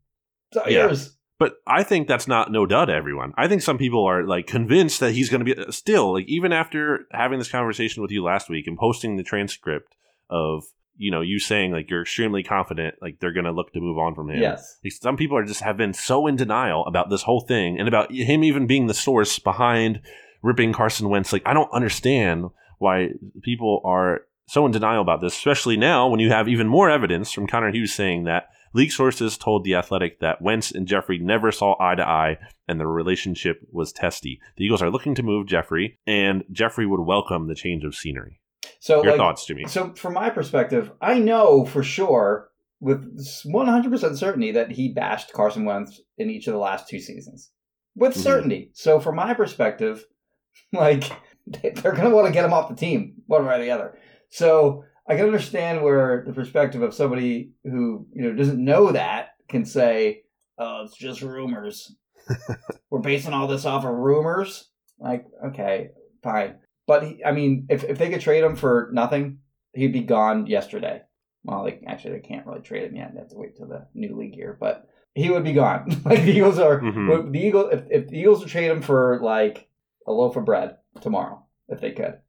[0.50, 0.84] It's all Yeah.
[0.86, 1.18] yours.
[1.40, 3.34] But I think that's not no duh to everyone.
[3.36, 6.28] I think some people are like convinced that he's going to be uh, still like
[6.28, 9.96] even after having this conversation with you last week and posting the transcript
[10.30, 10.64] of
[10.98, 13.98] you know you saying like you're extremely confident like they're going to look to move
[13.98, 14.40] on from him.
[14.40, 14.78] Yes.
[14.84, 17.88] Like, some people are just have been so in denial about this whole thing and
[17.88, 20.02] about him even being the source behind
[20.42, 21.34] ripping Carson Wentz.
[21.34, 23.10] Like I don't understand why
[23.44, 27.32] people are so in denial about this, especially now when you have even more evidence
[27.32, 31.52] from Connor Hughes saying that league sources told the Athletic that Wentz and Jeffery never
[31.52, 32.38] saw eye to eye
[32.68, 34.40] and the relationship was testy.
[34.58, 38.40] The Eagles are looking to move Jeffery, and Jeffery would welcome the change of scenery.
[38.80, 39.66] So, Your like, thoughts, Jimmy?
[39.68, 45.66] So, from my perspective, I know for sure with 100% certainty that he bashed Carson
[45.66, 47.52] Wentz in each of the last two seasons.
[47.96, 48.22] With Mhm.
[48.22, 48.72] certainty.
[48.74, 50.06] So, from my perspective,
[50.74, 51.04] like,
[51.48, 53.98] they're going to want to get him off the team, one way or the other.
[54.30, 59.30] So, I can understand where the perspective of somebody who, you know, doesn't know that
[59.50, 60.22] can say,
[60.58, 61.96] oh, it's just rumors.
[62.90, 64.70] We're basing all this off of rumors.
[65.00, 65.90] Like, okay,
[66.24, 66.58] fine.
[66.88, 69.40] But he, I mean, if if they could trade him for nothing,
[69.74, 71.02] he'd be gone yesterday.
[71.44, 73.12] Well, like actually, they can't really trade him yet.
[73.14, 74.56] They have to wait till the new league year.
[74.60, 76.02] But he would be gone.
[76.06, 77.32] like the Eagles are Mhm.
[77.34, 77.70] the Eagles.
[77.74, 79.68] If, if the Eagles would trade him for like
[80.08, 82.20] a loaf of bread tomorrow, if they could,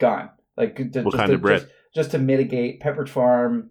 [0.00, 0.30] gone.
[0.56, 1.60] Like to, What just kind to, of bread?
[1.60, 3.70] Just, just to mitigate Pepperidge Farm,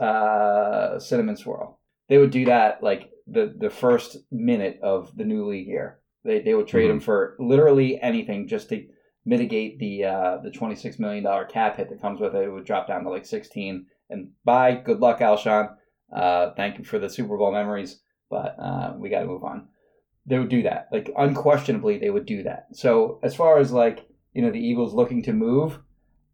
[0.00, 1.80] uh, cinnamon swirl.
[2.08, 6.00] They would do that like the the first minute of the new league year.
[6.24, 8.86] They they would trade him for literally anything just to
[9.24, 12.44] mitigate the uh, the twenty six million dollar cap hit that comes with it.
[12.44, 13.86] It would drop down to like sixteen.
[14.10, 15.74] And bye, good luck, Alshon.
[16.14, 19.68] Uh, thank you for the Super Bowl memories, but uh, we got to move on.
[20.26, 22.68] They would do that, like unquestionably, they would do that.
[22.72, 25.78] So as far as like you know, the Eagles looking to move,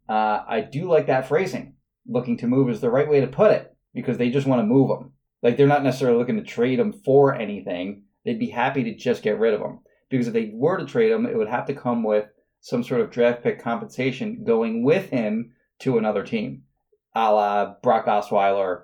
[0.09, 1.75] uh, I do like that phrasing.
[2.07, 4.65] Looking to move is the right way to put it because they just want to
[4.65, 5.13] move them.
[5.43, 8.03] Like they're not necessarily looking to trade them for anything.
[8.25, 9.79] They'd be happy to just get rid of them
[10.09, 12.25] because if they were to trade him, it would have to come with
[12.59, 16.63] some sort of draft pick compensation going with him to another team,
[17.15, 18.83] a la Brock Osweiler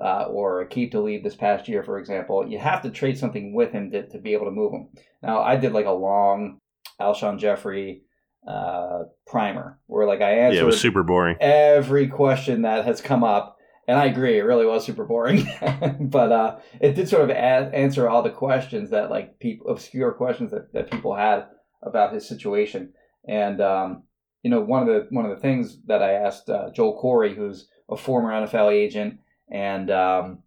[0.00, 2.46] uh, or Keith to leave this past year, for example.
[2.46, 4.88] You have to trade something with him to, to be able to move him.
[5.22, 6.58] Now, I did like a long
[7.00, 8.02] Alshon Jeffery
[8.46, 11.36] uh, primer where like I answered Yeah, it was super boring.
[11.40, 13.56] every question that has come up.
[13.86, 15.48] And I agree, it really was super boring.
[16.00, 20.12] but uh, it did sort of a- answer all the questions that, like, people obscure
[20.12, 21.46] questions that, that people had
[21.82, 22.92] about his situation.
[23.26, 24.02] And um,
[24.42, 27.34] you know, one of the one of the things that I asked uh, Joel Corry,
[27.34, 29.20] who's a former NFL agent
[29.50, 30.42] and um,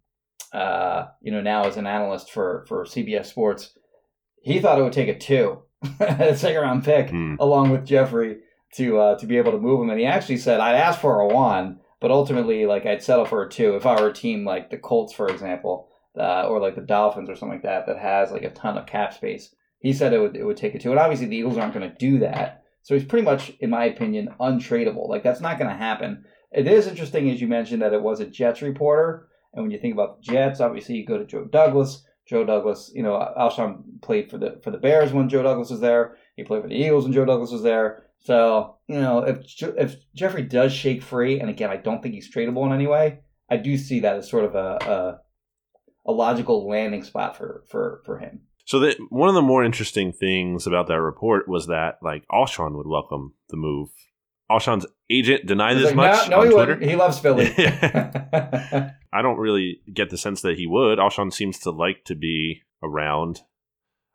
[0.52, 3.76] uh, you know now as an analyst for for CBS Sports,
[4.42, 5.62] he thought it would take a two,
[6.00, 7.36] a second round pick, Hmm.
[7.40, 8.38] along with Jeffery
[8.74, 9.90] to uh, to be able to move him.
[9.90, 13.42] And he actually said, "I'd ask for a one, but ultimately, like I'd settle for
[13.42, 15.88] a two if I were a team like the Colts, for example,
[16.18, 18.86] uh, or like the Dolphins or something like that that has like a ton of
[18.86, 21.56] cap space." He said it would it would take a two, and obviously the Eagles
[21.58, 22.62] aren't going to do that.
[22.84, 25.08] So he's pretty much, in my opinion, untradeable.
[25.08, 26.24] Like that's not going to happen.
[26.54, 29.78] It is interesting, as you mentioned, that it was a Jets reporter, and when you
[29.78, 32.04] think about the Jets, obviously you go to Joe Douglas.
[32.26, 35.80] Joe Douglas, you know, Alshon played for the for the Bears when Joe Douglas was
[35.80, 36.16] there.
[36.36, 38.04] He played for the Eagles when Joe Douglas was there.
[38.20, 42.32] So you know, if if Jeffery does shake free, and again, I don't think he's
[42.32, 43.20] tradable in any way.
[43.50, 45.20] I do see that as sort of a
[46.06, 48.42] a, a logical landing spot for for for him.
[48.64, 52.76] So that one of the more interesting things about that report was that like Alshon
[52.76, 53.90] would welcome the move.
[54.58, 56.72] Alshon's agent denied He's this like, much no, no, on he Twitter.
[56.74, 56.90] wouldn't.
[56.90, 57.52] He loves Philly.
[59.12, 60.98] I don't really get the sense that he would.
[60.98, 63.42] Alshon seems to like to be around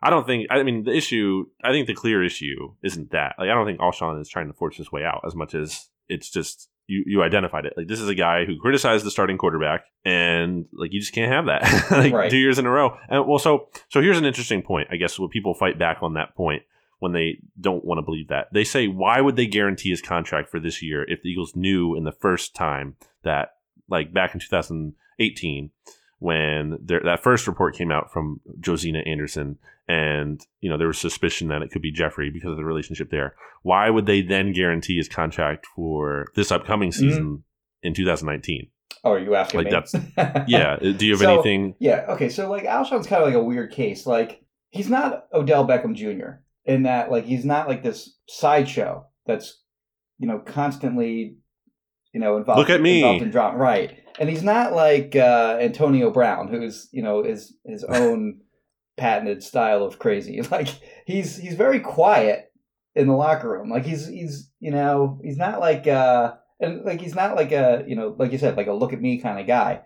[0.02, 0.48] I don't think.
[0.52, 1.46] I mean, the issue.
[1.64, 3.34] I think the clear issue isn't that.
[3.40, 5.90] Like, I don't think Alshon is trying to force his way out as much as
[6.08, 7.04] it's just you.
[7.08, 7.74] You identified it.
[7.76, 11.32] Like, this is a guy who criticized the starting quarterback, and like you just can't
[11.32, 11.64] have that.
[11.92, 12.30] like Right.
[12.30, 12.96] two years in a row.
[13.10, 14.90] And well, so so here's an interesting point.
[14.92, 16.62] I guess when people fight back on that point
[17.00, 20.50] when they don't want to believe that they say, why would they guarantee his contract
[20.50, 23.56] for this year if the Eagles knew in the first time that
[23.89, 25.72] like back in 2018
[26.20, 30.98] when there, that first report came out from Josina Anderson, and you know there was
[30.98, 33.36] suspicion that it could be Jeffery because of the relationship there.
[33.62, 37.00] Why would they then guarantee his contract for this upcoming mm-hmm.
[37.00, 37.43] season
[37.84, 38.70] in 2019?
[39.04, 39.72] Oh, are you asking Like, me?
[39.72, 41.76] that's- Yeah, uh, do you have So- anything?
[41.80, 42.06] Yeah.
[42.10, 42.30] Okay.
[42.30, 44.08] So like Alshon's kind of like a weird case.
[44.08, 46.39] Like he's not Odell Beckham Jr.
[46.68, 49.61] in that like he's not like this sideshow that's
[50.20, 51.38] you know constantly
[52.13, 52.59] you know involved.
[52.59, 52.97] Look at me.
[52.97, 53.97] involved in drama, right?
[54.20, 58.41] And he's not like uh, Antonio Brown, who's you know is his own
[58.97, 60.41] patented style of crazy.
[60.51, 60.70] Like
[61.05, 62.51] he's he's very quiet
[62.95, 63.70] in the locker room.
[63.70, 67.84] Like he's he's you know he's not like uh and like he's not like a
[67.88, 69.82] you know like you said like a look at me kind of guy.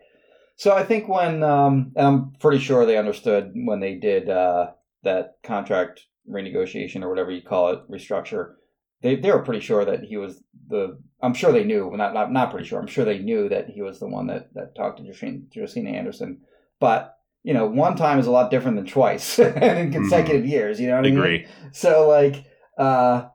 [0.56, 4.72] So I think when um and I'm pretty sure they understood when they did uh
[5.04, 8.54] that contract renegotiation or whatever you call it restructure.
[9.02, 11.00] They they were pretty sure that he was the.
[11.22, 11.92] I'm sure they knew.
[11.96, 12.80] Not not not pretty sure.
[12.80, 15.90] I'm sure they knew that he was the one that that talked to Josina, Josina
[15.90, 16.42] Anderson.
[16.80, 20.80] But you know, one time is a lot different than twice and in consecutive years.
[20.80, 21.18] You know what I mean?
[21.18, 21.48] Agree.
[21.72, 22.46] So like,
[22.78, 23.28] uh,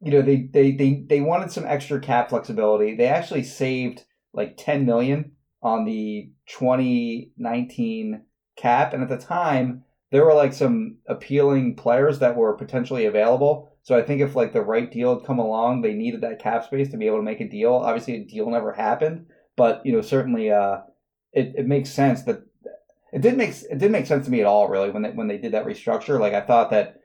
[0.00, 2.94] you know, they, they they they wanted some extra cap flexibility.
[2.94, 4.04] They actually saved
[4.34, 5.32] like ten million
[5.62, 8.24] on the 2019
[8.56, 13.72] cap, and at the time there were like some appealing players that were potentially available.
[13.82, 16.64] So I think if like the right deal had come along, they needed that cap
[16.64, 17.72] space to be able to make a deal.
[17.72, 20.80] Obviously, a deal never happened, but you know, certainly, uh,
[21.32, 22.42] it, it makes sense that
[23.12, 25.28] it didn't make it didn't make sense to me at all really when they when
[25.28, 26.20] they did that restructure.
[26.20, 27.00] Like I thought that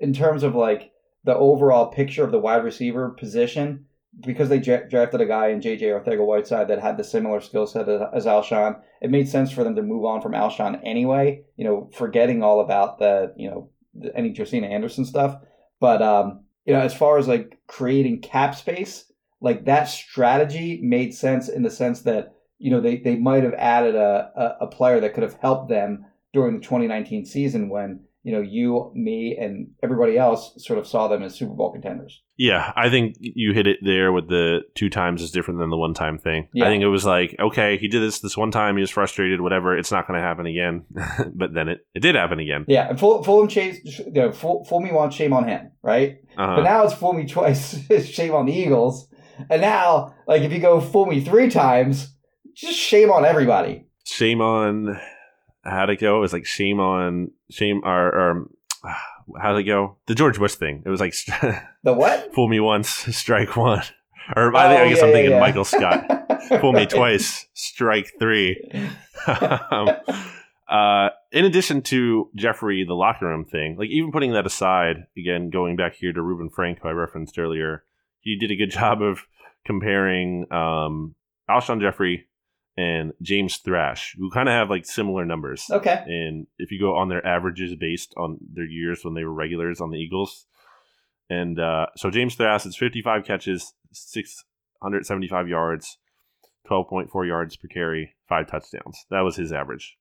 [0.00, 0.90] in terms of like
[1.24, 3.84] the overall picture of the wide receiver position,
[4.20, 7.88] because they dra- drafted a guy in JJ Arcega-Whiteside that had the similar skill set
[7.88, 11.44] as, Alshon, it made sense for them to move on from Alshon anyway.
[11.56, 13.70] You know, forgetting all about the you know
[14.14, 15.36] any Josina Anderson stuff.
[15.80, 19.10] But um, you know, as far as like creating cap space,
[19.40, 23.54] like that strategy made sense in the sense that you know they, they might have
[23.54, 28.04] added a, a, a player that could have helped them during the 2019 season when
[28.24, 32.22] you know you me and everybody else sort of saw them as super bowl contenders
[32.36, 35.76] Yeah, I think you hit it there with the two times is different than the
[35.76, 36.48] one time thing.
[36.54, 36.64] Yeah.
[36.64, 39.40] I think it was like, okay, he did this this one time, he was frustrated,
[39.40, 40.84] whatever, it's not going to happen again.
[41.34, 42.64] but then it, it did happen again.
[42.68, 45.70] yeah and fool, fool him chase you know, fool, fool me once shame on him
[45.82, 46.56] right Uh-huh.
[46.56, 49.08] but now it's fool me twice shame on the eagles
[49.50, 52.14] and now like if you go fool me three times
[52.54, 54.96] just shame on everybody shame on
[55.64, 56.16] how'd it go?
[56.18, 58.50] It was like shame on shame or, or
[59.40, 59.96] how'd it go?
[60.06, 60.82] The George Bush thing.
[60.84, 61.14] It was like
[61.82, 63.82] the what fool me once, strike one.
[64.36, 65.40] Or I, think, I Oh, guess yeah, I'm thinking yeah.
[65.40, 66.06] Michael Scott.
[66.60, 68.70] Fool me twice, strike three.
[69.26, 69.88] um,
[70.68, 75.50] uh, in addition to Jeffery, the locker room thing, like even putting that aside, again,
[75.50, 77.84] going back here to Reuben Frank, who I referenced earlier,
[78.20, 79.20] he did a good job of
[79.64, 81.14] comparing um,
[81.48, 82.26] Alshon Jeffery
[82.76, 85.66] and James Thrash, who kind of have like similar numbers.
[85.70, 89.32] okay And if you go on their averages based on their years when they were
[89.32, 90.46] regulars on the Eagles,
[91.28, 95.98] and uh, so James Thrash is 55 catches, 675 yards,
[96.68, 99.04] 12.4 yards per carry, five touchdowns.
[99.10, 99.96] That was his average.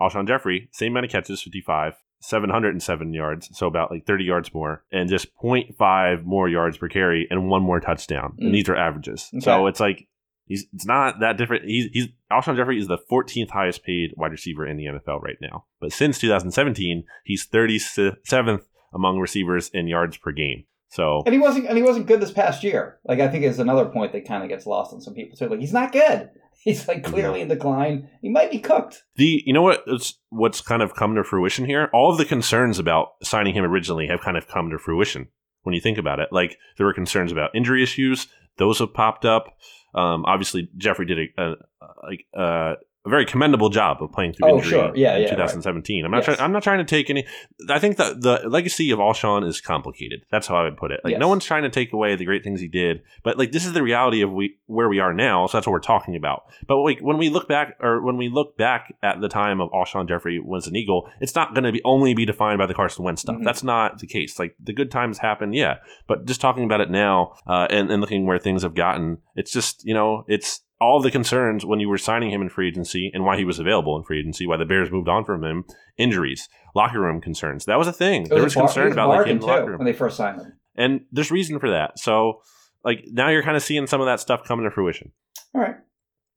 [0.00, 4.84] Alshon Jeffery, same amount of catches, 55, 707 yards, so about like 30 yards more,
[4.90, 8.34] and just 0.5 more yards per carry and one more touchdown.
[8.40, 8.46] Mm.
[8.46, 9.30] And these are averages.
[9.40, 10.08] So it's like
[10.46, 11.64] he's it's not that different.
[11.64, 15.38] He's he's Alshon Jeffery is the 14th highest paid wide receiver in the NFL right
[15.40, 15.64] now.
[15.80, 18.62] But since 2017, he's 37th
[18.94, 20.64] among receivers in yards per game.
[20.92, 22.98] So And he wasn't and he wasn't good this past year.
[23.04, 25.48] Like I think is another point that kind of gets lost on some people too.
[25.48, 26.30] Like he's not good.
[26.64, 28.08] He's like clearly in decline.
[28.20, 29.02] He might be cooked.
[29.16, 31.88] The you know what it's, what's kind of come to fruition here?
[31.92, 35.26] All of the concerns about signing him originally have kind of come to fruition
[35.62, 36.28] when you think about it.
[36.30, 38.28] Like there were concerns about injury issues;
[38.58, 39.56] those have popped up.
[39.94, 41.56] Um, obviously, Jeffery did a, a
[42.02, 42.74] like uh,
[43.04, 44.92] a very commendable job of playing through Oh, injury sure.
[44.94, 46.04] Yeah, in yeah, 2017.
[46.04, 46.24] I'm not Yes.
[46.26, 46.38] trying.
[46.40, 47.26] I'm not trying to take any.
[47.68, 50.22] I think that the legacy of Alshon is complicated.
[50.30, 51.00] That's how I would put it.
[51.02, 51.20] Like Yes.
[51.20, 53.72] no one's trying to take away the great things he did, but like this is
[53.72, 55.46] the reality of we where we are now.
[55.48, 56.44] So that's what we're talking about.
[56.66, 59.70] But like when we look back, or when we look back at the time of
[59.72, 62.74] Alshon Jeffery was an Eagle, it's not going to be only be defined by the
[62.74, 63.36] Carson Wentz stuff.
[63.36, 63.44] Mhm.
[63.44, 64.38] That's not the case.
[64.38, 65.78] Like the good times happen, yeah.
[66.06, 69.50] But just talking about it now uh, and, and looking where things have gotten, it's
[69.52, 73.10] just you know it's all the concerns when you were signing him in free agency
[73.14, 75.64] and why he was available in free agency, why the Bears moved on from him,
[75.96, 77.64] injuries, locker room concerns.
[77.66, 78.22] That was a thing.
[78.22, 79.78] It there was bar- concern was about like the locker room.
[79.78, 80.52] when they first signed him.
[80.74, 81.98] And there's reason for that.
[81.98, 82.42] So
[82.84, 85.12] like now you're kind of seeing some of that stuff coming to fruition.
[85.54, 85.76] All right.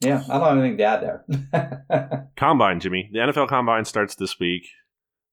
[0.01, 2.29] Yeah, I don't have anything to add there.
[2.37, 3.09] Combine, Jimmy.
[3.11, 4.63] The NFL Combine starts this week.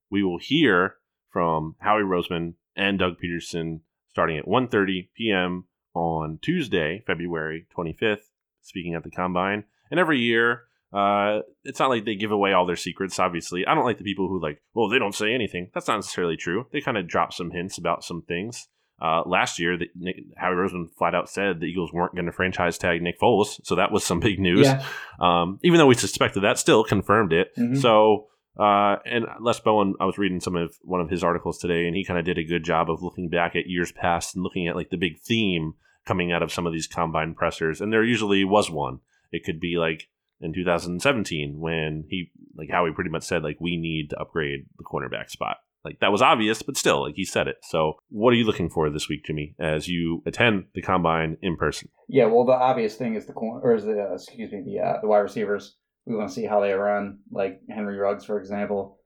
[0.09, 0.95] We will hear
[1.29, 5.65] from Howie Roseman and Doug Pederson starting at 1.30 p.m.
[5.93, 8.29] on Tuesday, February 25th,
[8.63, 9.63] speaking at the Combine.
[9.91, 13.65] And every year, uh, it's not like they give away all their secrets, obviously.
[13.65, 15.69] I don't like the people who like, well, they don't say anything.
[15.73, 16.65] That's not necessarily true.
[16.71, 18.67] They kind of drop some hints about some things.
[19.01, 22.31] Uh, last year, the, Nick, Howie Roseman flat out said the Eagles weren't going to
[22.31, 24.65] franchise tag Nick Foles, so that was some big news.
[24.67, 24.83] yeah.
[25.19, 27.49] Um, even though we suspected that, still confirmed it.
[27.57, 27.81] Mhm.
[27.81, 31.87] So, uh, and Les Bowen, I was reading some of one of his articles today,
[31.87, 34.43] and he kind of did a good job of looking back at years past and
[34.43, 35.73] looking at like the big theme
[36.05, 37.81] coming out of some of these combine pressers.
[37.81, 38.99] And there usually was one.
[39.31, 40.09] It could be like
[40.41, 44.65] in 2017 when he, like how he pretty much said, like we need to upgrade
[44.77, 45.57] the cornerback spot.
[45.83, 47.57] Like that was obvious, but still, like he said it.
[47.63, 51.57] So, what are you looking for this week, Jimmy, as you attend the combine in
[51.57, 51.89] person?
[52.07, 54.79] Yeah, well, the obvious thing is the corner, or is the uh, excuse me, the
[54.79, 55.75] uh, the wide receivers.
[56.05, 57.19] We want to see how they run.
[57.31, 58.99] Like Henry Ruggs, for example,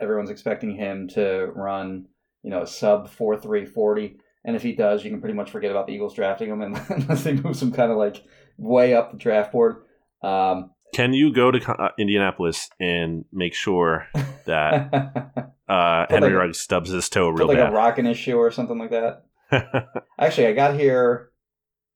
[0.00, 2.06] everyone's expecting him to run,
[2.42, 5.70] you know, sub four three forty, and if he does, you can pretty much forget
[5.70, 8.22] about the Eagles drafting him unless they move some kind of like
[8.58, 9.76] way up the draft board.
[10.22, 14.06] Um, Can you go to uh, Indianapolis and make sure
[14.46, 17.72] that uh, Henry like Ruggs stubs his toe real like a bad?
[17.74, 19.24] rock in his shoe or something like that.
[20.18, 21.30] Actually, I got here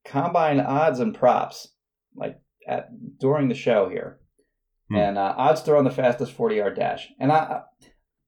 [0.04, 1.68] combine odds and props
[2.14, 2.88] like at
[3.18, 4.18] during the show here,
[4.90, 4.96] Hmm.
[4.96, 7.08] and uh, odds to run the fastest forty yard dash.
[7.18, 7.62] And I-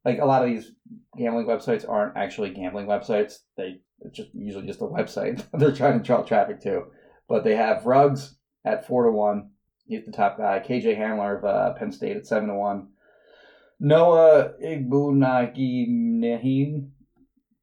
[0.06, 0.72] like a lot of these
[1.18, 3.38] gambling websites aren't actually gambling websites.
[3.56, 6.84] They it's just usually just a website they're trying to draw traffic to.
[7.28, 9.50] But they have Ruggs at four to one.
[9.86, 10.62] He's the top guy.
[10.66, 12.88] KJ Hamler of uh, Penn State at seven to one.
[13.78, 16.88] Noah Igbinoghene,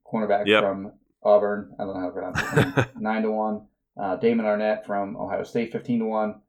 [0.05, 0.61] cornerback Yep.
[0.63, 0.91] from
[1.23, 1.73] Auburn.
[1.79, 2.39] I don't know how to pronounce
[2.77, 2.85] name.
[2.99, 3.65] Nine to one.
[3.99, 6.41] Uh, Damon Arnette from Ohio State, fifteen to one.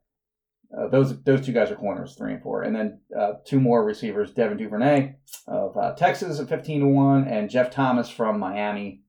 [0.76, 3.84] Uh, those those two guys are corners, three and four, and then uh, two more
[3.84, 5.14] receivers: Devin Duvernay
[5.46, 9.02] of uh, Texas at fifteen to one, and Jeff Thomas from Miami,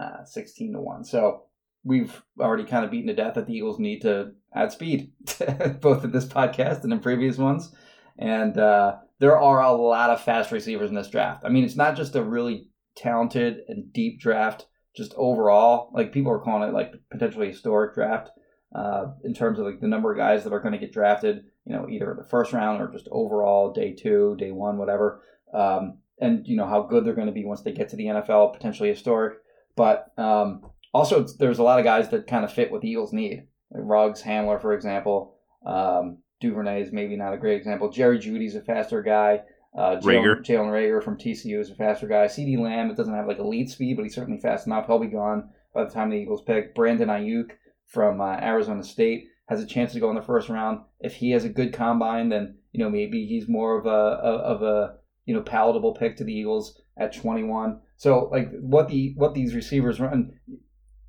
[0.00, 1.04] uh, sixteen to one.
[1.04, 1.44] So
[1.84, 5.12] we've already kind of beaten to death that the Eagles need to add speed,
[5.80, 7.72] both in this podcast and in previous ones.
[8.18, 11.44] And uh, there are a lot of fast receivers in this draft.
[11.44, 14.66] I mean, it's not just a really talented and deep draft,
[14.96, 15.90] just overall.
[15.94, 18.30] Like people are calling it like potentially historic draft
[18.74, 21.44] uh, in terms of like the number of guys that are going to get drafted.
[21.64, 25.22] You know, either in the first round or just overall day two, day one, whatever.
[25.54, 28.06] Um, and you know how good they're going to be once they get to the
[28.06, 29.38] NFL, potentially historic.
[29.76, 33.12] But um, also, there's a lot of guys that kind of fit what the Eagles
[33.12, 33.46] need.
[33.70, 35.36] Like Ruggs, Hamler, for example.
[35.64, 37.90] Um, Duvernay is maybe not a great example.
[37.90, 39.42] Jerry Jeudy's a faster guy.
[39.76, 39.96] Uh,
[40.42, 42.26] Jalen Reagor from TCU is a faster guy.
[42.26, 44.86] CeeDee Lamb, it doesn't have like elite speed, but he's certainly fast enough.
[44.86, 46.74] He'll be gone by the time the Eagles pick.
[46.74, 47.52] Brandon Aiyuk
[47.92, 50.80] from uh, Arizona State has a chance to go in the first round.
[51.00, 54.62] If he has a good combine, then you know maybe he's more of a of
[54.62, 57.80] a you know palatable pick to the Eagles at 21.
[57.96, 60.32] So like what the what these receivers run,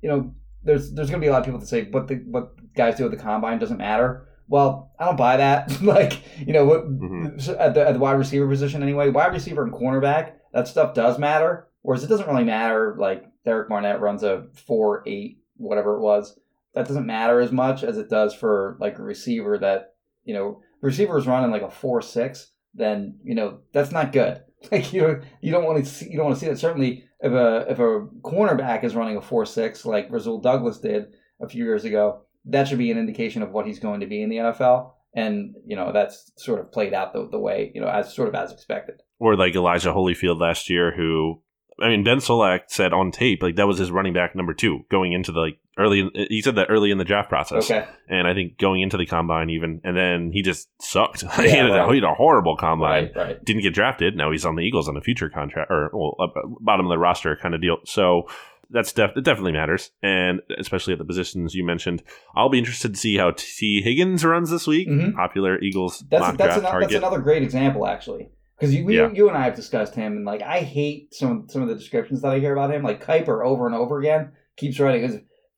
[0.02, 2.52] you know, there's there's gonna be a lot of people that say what the what
[2.74, 4.28] guys do at the combine doesn't matter.
[4.46, 5.80] Well, I don't buy that.
[5.82, 7.58] like you know what Mhm.
[7.58, 11.18] at the at the wide receiver position anyway, wide receiver and cornerback that stuff does
[11.18, 11.68] matter.
[11.82, 12.94] Whereas it doesn't really matter.
[12.98, 16.38] Like Derek Barnett runs a four eight whatever it was.
[16.74, 19.94] That doesn't matter as much as it does for like a receiver that
[20.24, 22.50] you know receiver is running like a four six.
[22.74, 24.42] Then you know that's not good.
[24.72, 26.58] Like you you don't want to see you don't want to see that.
[26.58, 31.08] Certainly, if a if a cornerback is running a four six like Rasul Douglas did
[31.38, 34.22] a few years ago, that should be an indication of what he's going to be
[34.22, 34.92] in the NFL.
[35.14, 38.28] And you know that's sort of played out the, the way you know as sort
[38.28, 39.02] of as expected.
[39.18, 41.42] or like Elijah Holyfield last year, who
[41.78, 44.86] I mean Ben Solak said on tape like that was his running back number two
[44.90, 46.10] going into the like early.
[46.28, 49.06] He said that early in the draft process, Okay, and I think going into the
[49.06, 51.22] combine even, and then he just sucked.
[51.36, 53.04] he, Yeah, had a, he had a horrible combine.
[53.04, 53.44] right, right.
[53.44, 54.16] Didn't get drafted.
[54.16, 56.98] Now he's on the Eagles on a future contract or well, up, bottom of the
[56.98, 57.78] roster kind of deal.
[57.84, 58.28] So.
[58.70, 62.02] That's def- it definitely matters, and especially at the positions you mentioned.
[62.34, 64.88] I'll be interested to see how Tee Higgins runs this week.
[64.88, 65.14] Mhm.
[65.14, 66.88] Popular Eagles That's mock that's, draft ano- target.
[66.90, 68.30] that's another great example actually.
[68.58, 69.10] Because you, Yeah.
[69.12, 72.22] you and I have discussed him, and like I hate some some of the descriptions
[72.22, 72.82] that I hear about him.
[72.82, 75.04] Like Kiper over and over again keeps writing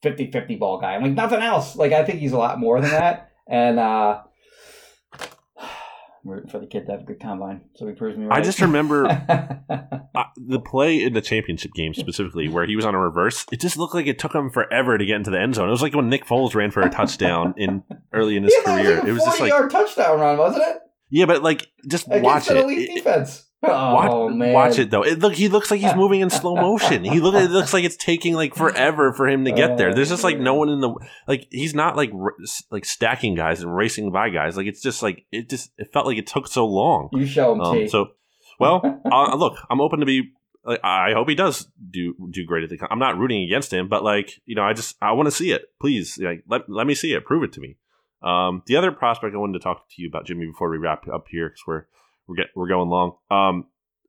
[0.03, 0.94] his 50-50 ball guy.
[0.94, 1.76] I'm like nothing else.
[1.76, 3.30] Like I think he's a lot more than that.
[3.49, 4.22] And uh
[6.24, 8.38] I'm rooting for the kid to have a good combine, so he proves me right.
[8.40, 9.07] I just remember
[9.68, 13.47] uh, the play in the championship game specifically where he was on a reverse.
[13.53, 15.68] It just looked like it took him forever to get into the end zone.
[15.68, 18.82] It was like when Nick Foles ran for a touchdown in early in his Yeah,
[18.82, 18.94] career.
[18.97, 20.78] was like a it was just like yard touchdown run, wasn't it?
[21.11, 22.64] Yeah, but like just Against watch an it.
[22.64, 23.42] elite It- defense.
[23.62, 25.02] Watch, oh man, watch it though.
[25.02, 27.02] It look he looks like he's moving in slow motion.
[27.04, 29.92] He look it looks like it's taking like forever for him to get there.
[29.92, 30.94] There's just like no one in the
[31.26, 32.34] like he's not like r-
[32.70, 34.57] like stacking guys and racing by guys.
[34.57, 37.09] Like it's just like it just it felt like it took so long.
[37.12, 37.88] You show him, Um, Tee.
[37.88, 38.09] so
[38.61, 40.30] well, uh, look, I'm open to be.
[40.64, 42.78] Like, I hope he does do do great at the.
[42.90, 45.50] I'm not rooting against him, but like you know, I just I want to see
[45.50, 45.62] it.
[45.80, 47.24] Please, like let let me see it.
[47.24, 47.76] Prove it to me.
[48.22, 51.06] Um, the other prospect I wanted to talk to you about, Jimmy, before we wrap
[51.08, 51.84] up here, because we're
[52.26, 53.16] we're get we're going long.
[53.30, 53.66] Um,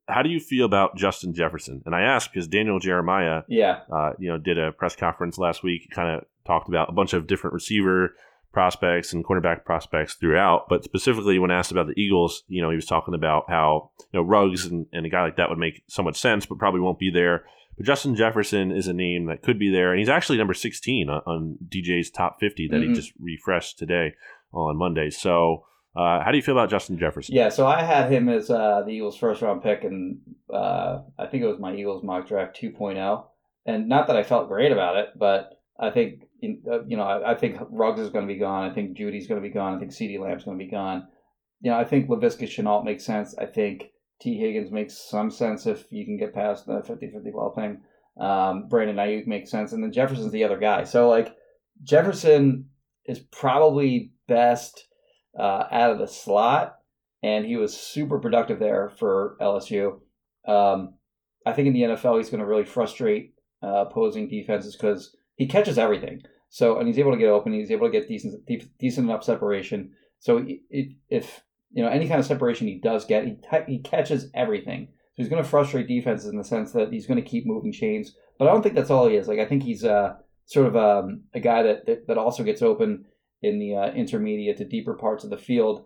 [0.08, 1.82] how do you feel about Justin Jefferson?
[1.84, 5.62] And I ask because Daniel Jeremiah, yeah, uh, you know, did a press conference last
[5.62, 8.14] week, kind of talked about a bunch of different receiver
[8.52, 10.68] prospects and cornerback prospects throughout.
[10.68, 14.18] But specifically, when asked about the Eagles, you know, he was talking about how you
[14.18, 16.80] know Ruggs and, and a guy like that would make so much sense, but probably
[16.80, 17.44] won't be there.
[17.78, 21.08] But Justin Jefferson is a name that could be there, and he's actually number 16
[21.08, 22.94] on, on DJ's top 50 that he Mhm.
[22.94, 24.14] just refreshed today
[24.52, 25.10] on Monday.
[25.10, 25.64] So,
[25.96, 27.34] uh, how do you feel about Justin Jefferson?
[27.36, 27.48] yeah.
[27.48, 30.18] So I had him as uh, the Eagles' first round pick, and
[30.52, 33.24] uh, I think it was my Eagles mock draft 2.0.
[33.64, 37.32] And not that I felt great about it, but I think uh, you know I,
[37.32, 38.68] I think Ruggs is going to be gone.
[38.68, 39.76] I think Jeudy's going to be gone.
[39.76, 41.06] I think CeeDee Lamb's going to be gone.
[41.60, 43.36] You know, I think Laviska Shenault makes sense.
[43.38, 47.50] I think Tee Higgins makes some sense if you can get past the 50-50 ball
[47.50, 47.80] thing.
[48.18, 50.84] Um, Brandon Aiyuk makes sense, and then Jefferson's the other guy.
[50.84, 51.36] So like
[51.84, 52.66] Jefferson
[53.06, 54.88] is probably best
[55.38, 56.78] uh, out of the slot,
[57.22, 60.00] and he was super productive there for LSU.
[60.46, 60.94] Um,
[61.46, 65.46] I think in the NFL he's going to really frustrate uh, opposing defenses because he
[65.46, 66.22] catches everything.
[66.50, 67.52] So and he's able to get open.
[67.52, 68.44] He's able to get decent
[68.78, 69.92] decent enough separation.
[70.18, 71.42] So it, if
[71.72, 74.88] you know any kind of separation he does get, he he catches everything.
[74.88, 77.72] So he's going to frustrate defenses in the sense that he's going to keep moving
[77.72, 78.14] chains.
[78.38, 79.28] But I don't think that's all he is.
[79.28, 80.14] Like I think he's uh,
[80.46, 83.04] sort of um, a guy that, that that also gets open
[83.42, 85.84] in the uh, intermediate to deeper parts of the field.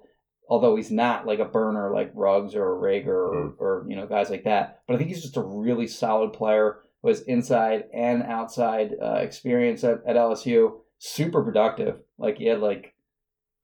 [0.49, 4.29] Although he's not like a burner like Ruggs or Reagor or, or you know guys
[4.31, 8.23] like that, but I think he's just a really solid player who has inside and
[8.23, 10.79] outside uh, experience at, at LSU.
[10.99, 12.01] Super productive.
[12.19, 12.95] Like he had like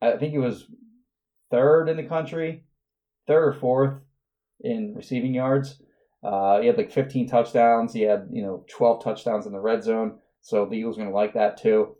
[0.00, 0.66] I think he was
[1.50, 2.64] third in the country,
[3.26, 3.94] third or fourth
[4.60, 5.80] in receiving yards.
[6.22, 7.92] Uh, he had like 15 touchdowns.
[7.92, 10.18] He had you know 12 touchdowns in the red zone.
[10.40, 11.96] So the Eagles are going to like that too.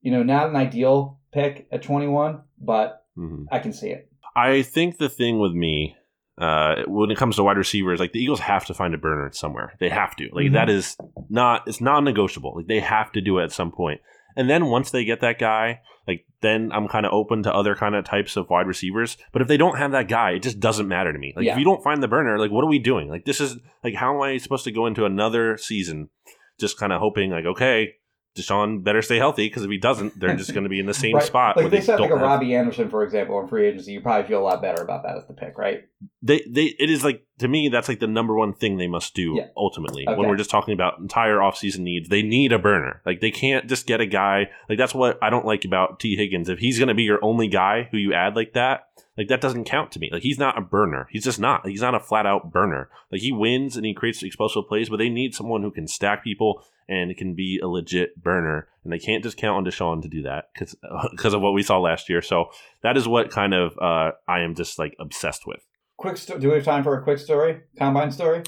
[0.00, 3.46] You know, not an ideal pick at 21, but Mhm.
[3.50, 4.08] I can see it.
[4.34, 5.96] I think the thing with me,
[6.38, 9.30] uh, when it comes to wide receivers, like the Eagles have to find a burner
[9.32, 9.74] somewhere.
[9.78, 10.28] They have to.
[10.32, 10.52] Like Mhm.
[10.54, 10.96] that is
[11.28, 11.68] not.
[11.68, 12.54] It's non-negotiable.
[12.56, 14.00] Like they have to do it at some point.
[14.36, 17.74] And then once they get that guy, like then I'm kind of open to other
[17.74, 19.16] kind of types of wide receivers.
[19.32, 21.32] But if they don't have that guy, it just doesn't matter to me.
[21.34, 21.52] Like Yeah.
[21.52, 23.08] if you don't find the burner, like what are we doing?
[23.08, 26.10] Like this is like how am I supposed to go into another season
[26.58, 27.94] just kind of hoping like okay.
[28.36, 30.94] DeSean better stay healthy because if he doesn't, they're just going to be in the
[30.94, 31.22] same Right.
[31.24, 31.56] spot.
[31.56, 34.00] Like where they said like a have- Robby Anderson, for example, in free agency, you
[34.00, 35.82] probably feel a lot better about that as the pick, right?
[36.20, 39.14] they they it is like to me that's like the number one thing they must
[39.14, 39.46] do Yeah.
[39.56, 40.16] ultimately Okay.
[40.18, 43.68] when we're just talking about entire offseason needs they need a burner like they can't
[43.68, 46.76] just get a guy like that's what i don't like about tee higgins if he's
[46.78, 49.92] going to be your only guy who you add like that like that doesn't count
[49.92, 52.50] to me like he's not a burner he's just not he's not a flat out
[52.52, 55.86] burner like he wins and he creates explosive plays but they need someone who can
[55.86, 58.68] stack people and it can be a legit burner.
[58.84, 60.74] And they can't just count on DeSean to do that because
[61.10, 62.22] because of what we saw last year.
[62.22, 62.46] So
[62.82, 65.60] that is what kind of uh, i am just like obsessed with.
[65.96, 68.42] Quick, sto- do we have time for a quick story, combine story,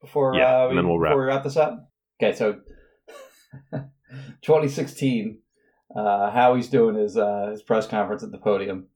[0.00, 1.12] before Yeah, uh, we, then we'll wrap.
[1.12, 1.90] before we wrap this up?
[2.20, 2.60] Okay, so
[4.42, 5.38] 2016,
[5.94, 8.86] uh, Howie's doing his uh, his press conference at the podium,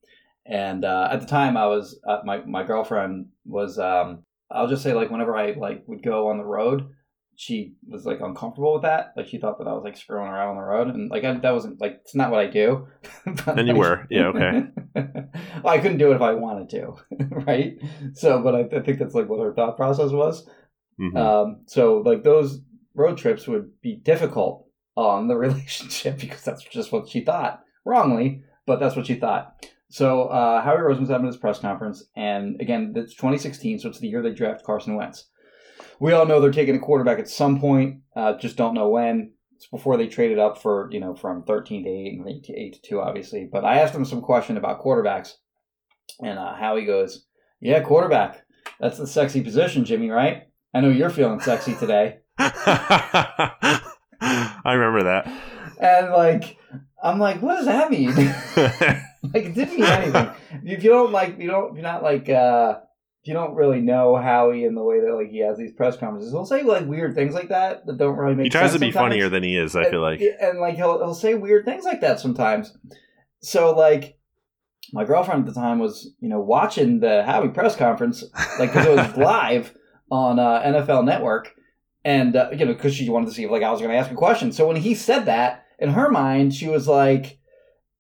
[0.47, 4.83] and uh, at the time, I was uh, my my girlfriend was um, I'll just
[4.83, 6.89] say like whenever I like would go on the road,
[7.41, 9.15] she was like uncomfortable with that.
[9.17, 11.33] Like she thought that I was like screwing around on the road, and like I,
[11.33, 12.87] that wasn't like it's not what I do.
[13.25, 14.07] But, And you like- were.
[14.11, 14.63] Yeah, okay.
[15.65, 16.97] well, I couldn't do it if I wanted to,
[17.47, 17.79] right?
[18.13, 20.47] So, but I, I think that's like what her thought process was.
[21.01, 21.17] Mhm.
[21.17, 22.61] Um, so like those
[22.95, 24.67] road trips would be difficult
[24.97, 29.67] on the relationship because that's just what she thought wrongly, but that's what she thought.
[29.89, 34.09] So uh, Howie Roseman's having his press conference, and again, it's 2016, so it's the
[34.09, 35.25] year they draft Carson Wentz.
[36.01, 39.33] We all know they're taking a quarterback at some point, uh, just don't know when.
[39.55, 42.53] It's before they traded up for you know from 13 to 8 and 8 to
[42.55, 43.49] 8 to 2, obviously.
[43.51, 45.35] But I asked him some question about quarterbacks,
[46.21, 47.27] and uh, Howie goes,
[47.61, 48.43] "Yeah, quarterback.
[48.81, 50.11] That's the sexy position, Jimmy.
[50.11, 50.45] Right?
[50.73, 53.83] I know you're feeling sexy today." I
[54.65, 55.31] remember that.
[55.81, 56.57] And like,
[57.03, 58.15] I'm like, what does that mean?
[58.15, 60.31] like it didn't mean anything.
[60.65, 62.81] if you don't like, you don't, you're not like, uh,
[63.23, 66.33] you don't really know Howie in the way that like he has these press conferences,
[66.33, 68.53] he'll say like weird things like that that don't really make.
[68.53, 68.55] Sense.
[68.55, 69.13] He tries to be sometimes.
[69.13, 69.77] funnier than he is.
[69.77, 70.21] I feel like.
[70.21, 72.77] and, and like he'll he'll say weird things like that sometimes.
[73.41, 74.19] So like,
[74.93, 78.25] my girlfriend at the time was you know watching the Howie press conference
[78.59, 79.75] like because it was live
[80.11, 81.55] on uh, NFL Network,
[82.05, 83.99] and uh, you know because she wanted to see if like I was going to
[83.99, 84.51] ask a question.
[84.51, 87.39] So when he said that, in her mind, she was like,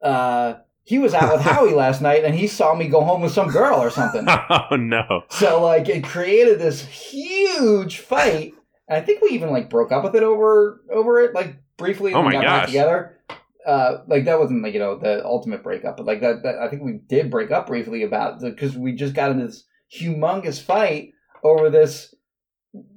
[0.02, 0.54] uh,
[0.90, 3.48] he was out with Howie last night, and he saw me go home with some
[3.48, 4.26] girl or something.
[4.50, 5.22] oh no!
[5.30, 8.54] So like it created this huge fight.
[8.88, 12.12] And I think we even like broke up with it over over it, like briefly.
[12.12, 12.68] Oh we my got back gosh.
[12.70, 13.16] together.
[13.64, 16.66] Uh, like that wasn't like you know the ultimate breakup, but like that, that I
[16.66, 19.62] think we did break up briefly about because we just got into this
[19.96, 21.12] humongous fight
[21.44, 22.12] over this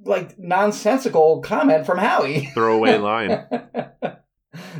[0.04, 2.46] like nonsensical comment from Howie.
[2.54, 3.46] Throwaway line.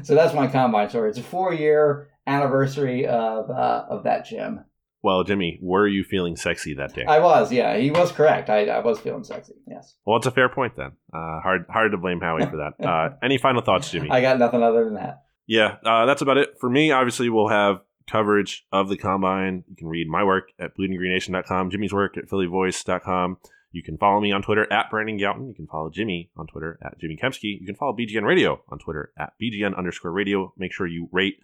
[0.03, 1.11] so that's my combine story.
[1.11, 4.65] It's a four year anniversary of uh, of that gym.
[5.03, 7.05] Well, Jimmy, were you feeling sexy that day?
[7.07, 8.49] I was, yeah, he was correct.
[8.49, 9.53] I, I was feeling sexy.
[9.69, 9.95] Yes.
[10.07, 10.93] well, it's a fair point then.
[11.13, 12.73] Uh, hard, hard to blame Howie for that.
[12.89, 14.09] Uh, any final thoughts, Jimmy?
[14.11, 15.25] I got nothing other than that.
[15.47, 16.91] yeah, uh, that's about it for me.
[16.91, 19.65] Obviously, we'll have coverage of the combine.
[19.69, 23.37] You can read my work at bleedinggreennation.com, Jimmy's work at phillyvoice.com.
[23.73, 25.49] You can follow me on Twitter at Brandon Gowton.
[25.49, 27.59] You can follow Jimmy on Twitter at Jimmy Kempski.
[27.61, 30.55] You can follow BGN Radio on Twitter at BGN underscore radio.
[30.57, 31.35] Make sure you rate,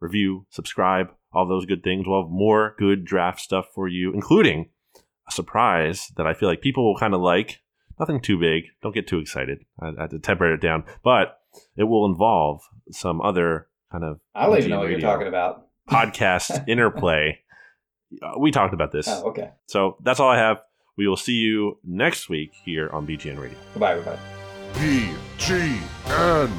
[0.00, 2.06] review, subscribe, all those good things.
[2.06, 4.70] We'll have more good draft stuff for you, including
[5.28, 7.60] a surprise that I feel like people will kind of like.
[7.98, 8.64] Nothing too big.
[8.80, 9.58] Don't get too excited.
[9.80, 10.84] I, I have to temper it down.
[11.02, 11.38] But
[11.76, 15.66] it will involve some other kind of I don't even know what you're talking about.
[15.90, 17.40] podcast interplay.
[18.22, 19.08] Uh, we talked about this.
[19.08, 19.50] Oh, okay.
[19.66, 20.62] So that's all I have.
[20.96, 23.58] We will see you next week here on BGN Radio.
[23.74, 24.18] Goodbye, everybody.
[24.74, 26.50] BGN